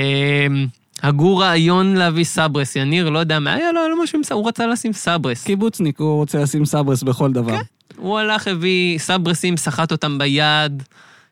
הגו 1.03 1.37
רעיון 1.37 1.95
להביא 1.97 2.25
סברס, 2.25 2.77
יניר, 2.77 3.11
לא 3.11 3.19
יודע 3.19 3.39
מה 3.39 3.55
היה 3.55 3.73
לו, 3.73 3.89
לו 3.89 4.03
משהו 4.03 4.17
עם 4.19 4.25
סברס, 4.25 4.37
הוא 4.39 4.49
רצה 4.49 4.67
לשים 4.67 4.93
סברס. 4.93 5.45
קיבוצניק, 5.45 6.01
הוא 6.01 6.17
רוצה 6.17 6.39
לשים 6.43 6.65
סברס 6.65 7.03
בכל 7.03 7.33
דבר. 7.33 7.59
הוא 7.97 8.19
הלך, 8.19 8.49
הביא 8.49 8.99
סברסים, 8.99 9.57
סחט 9.57 9.93
אותם 9.93 10.19
ביד, 10.19 10.83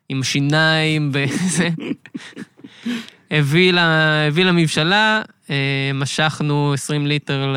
עם 0.09 0.23
שיניים 0.23 1.11
וזה. 1.13 1.69
הביא, 3.31 3.73
לה, 3.73 4.27
הביא 4.27 4.45
למבשלה, 4.45 5.23
אה, 5.51 5.57
משכנו 5.95 6.73
20 6.75 7.07
ליטר 7.07 7.53
ל, 7.53 7.57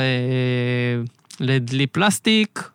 לדלי 1.39 1.87
פלסטיק 1.87 2.69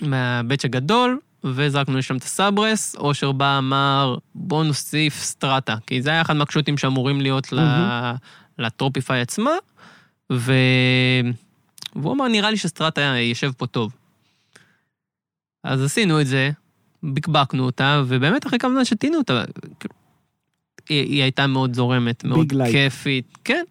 מה 0.00 0.18
batch 0.18 0.64
הגדול, 0.64 1.18
וזרקנו 1.44 1.96
לשם 1.96 2.16
את 2.16 2.22
הסברס. 2.22 2.94
אושר 2.94 3.32
בא, 3.32 3.58
אמר, 3.58 4.16
בוא 4.34 4.64
נוסיף 4.64 5.22
סטרטה, 5.22 5.76
כי 5.86 6.02
זה 6.02 6.10
היה 6.10 6.20
אחד 6.20 6.36
מהכשותים 6.36 6.78
שאמורים 6.78 7.20
להיות 7.20 7.52
מהמם. 7.52 8.14
לטרופיפיי 8.58 9.20
עצמה, 9.20 9.50
ו... 10.32 10.52
והוא 11.96 12.12
אמר, 12.12 12.28
נראה 12.28 12.50
לי 12.50 12.56
שסטרטה 12.56 13.00
יישב 13.00 13.52
פה 13.56 13.66
טוב. 13.66 13.92
אז 15.64 15.82
עשינו 15.82 16.20
את 16.20 16.26
זה, 16.26 16.50
בקבקנו 17.02 17.64
אותה, 17.64 18.02
ובאמת 18.06 18.46
אחרי 18.46 18.58
כמה 18.58 18.74
זמן 18.74 18.84
שתינו 18.84 19.18
אותה, 19.18 19.44
היא, 20.88 21.04
היא 21.04 21.22
הייתה 21.22 21.46
מאוד 21.46 21.74
זורמת, 21.74 22.24
מאוד. 22.24 22.52
כיפית, 22.70 23.38
כן, 23.44 23.64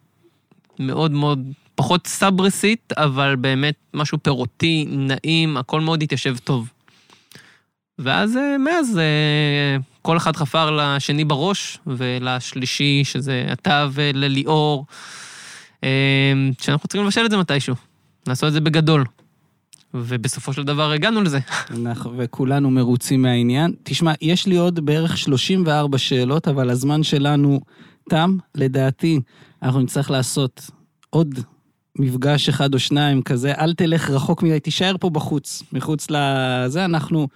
מאוד 0.78 1.10
מאוד, 1.10 1.52
פחות 1.74 2.06
סברסית, 2.06 2.92
אבל 2.96 3.36
באמת 3.36 3.74
משהו 3.94 4.18
פירותי, 4.22 4.86
נעים, 4.88 5.56
הכל 5.56 5.80
מאוד 5.80 6.02
התיישב 6.02 6.36
טוב. 6.44 6.70
ואז 7.98 8.36
אה, 8.36 8.58
מאז 8.58 8.98
אה, 8.98 9.76
כל 10.02 10.16
אחד 10.16 10.36
חפר 10.36 10.70
לשני 10.70 11.24
בראש, 11.24 11.78
ולשלישי, 11.86 13.04
שזה 13.04 13.46
אתה 13.52 13.88
ולליאור, 13.92 14.86
אה, 15.84 16.32
שאנחנו 16.60 16.88
צריכים 16.88 17.04
לבשל 17.04 17.24
את 17.24 17.30
זה 17.30 17.36
מתישהו, 17.36 17.74
לעשות 18.26 18.48
את 18.48 18.52
זה 18.52 18.60
בגדול. 18.60 19.04
ובסופו 19.94 20.52
של 20.52 20.62
דבר 20.62 20.92
הגענו 20.92 21.22
לזה. 21.22 21.38
אנחנו, 21.70 22.12
וכולנו 22.16 22.70
מרוצים 22.70 23.22
מהעניין. 23.22 23.72
תשמע, 23.82 24.12
יש 24.22 24.46
לי 24.46 24.56
עוד 24.56 24.80
בערך 24.86 25.18
34 25.18 25.98
שאלות, 25.98 26.48
אבל 26.48 26.70
הזמן 26.70 27.02
שלנו 27.02 27.60
תם. 28.08 28.36
לדעתי, 28.54 29.20
אנחנו 29.62 29.80
נצטרך 29.80 30.10
לעשות 30.10 30.70
עוד 31.10 31.34
מפגש 31.98 32.48
אחד 32.48 32.74
או 32.74 32.78
שניים 32.78 33.22
כזה. 33.22 33.52
אל 33.52 33.74
תלך 33.74 34.10
רחוק 34.10 34.42
מדי, 34.42 34.60
תישאר 34.60 34.96
פה 35.00 35.10
בחוץ, 35.10 35.62
מחוץ 35.72 36.06
לזה. 36.10 36.84
אנחנו 36.84 37.28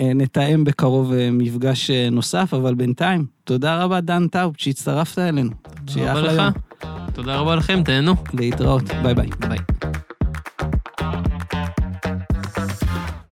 אה, 0.00 0.12
נתאם 0.14 0.64
בקרוב 0.64 1.12
אה, 1.12 1.28
מפגש 1.32 1.90
אה, 1.90 2.08
נוסף, 2.10 2.54
אבל 2.54 2.74
בינתיים, 2.74 3.26
תודה 3.44 3.82
רבה, 3.82 4.00
דן 4.00 4.28
טאוב, 4.28 4.54
שהצטרפת 4.58 5.18
אלינו. 5.18 5.50
שיהיה 5.86 6.14
תודה 6.14 6.20
רבה 6.20 6.32
אחלה 6.32 6.48
לך. 6.48 6.56
יום. 6.84 6.96
תודה 7.14 7.36
רבה 7.36 7.56
לכם, 7.56 7.82
תהנו. 7.84 8.14
להתראות, 8.34 8.82
ביי 9.02 9.14
ביי. 9.14 9.28
ביי. 9.48 9.58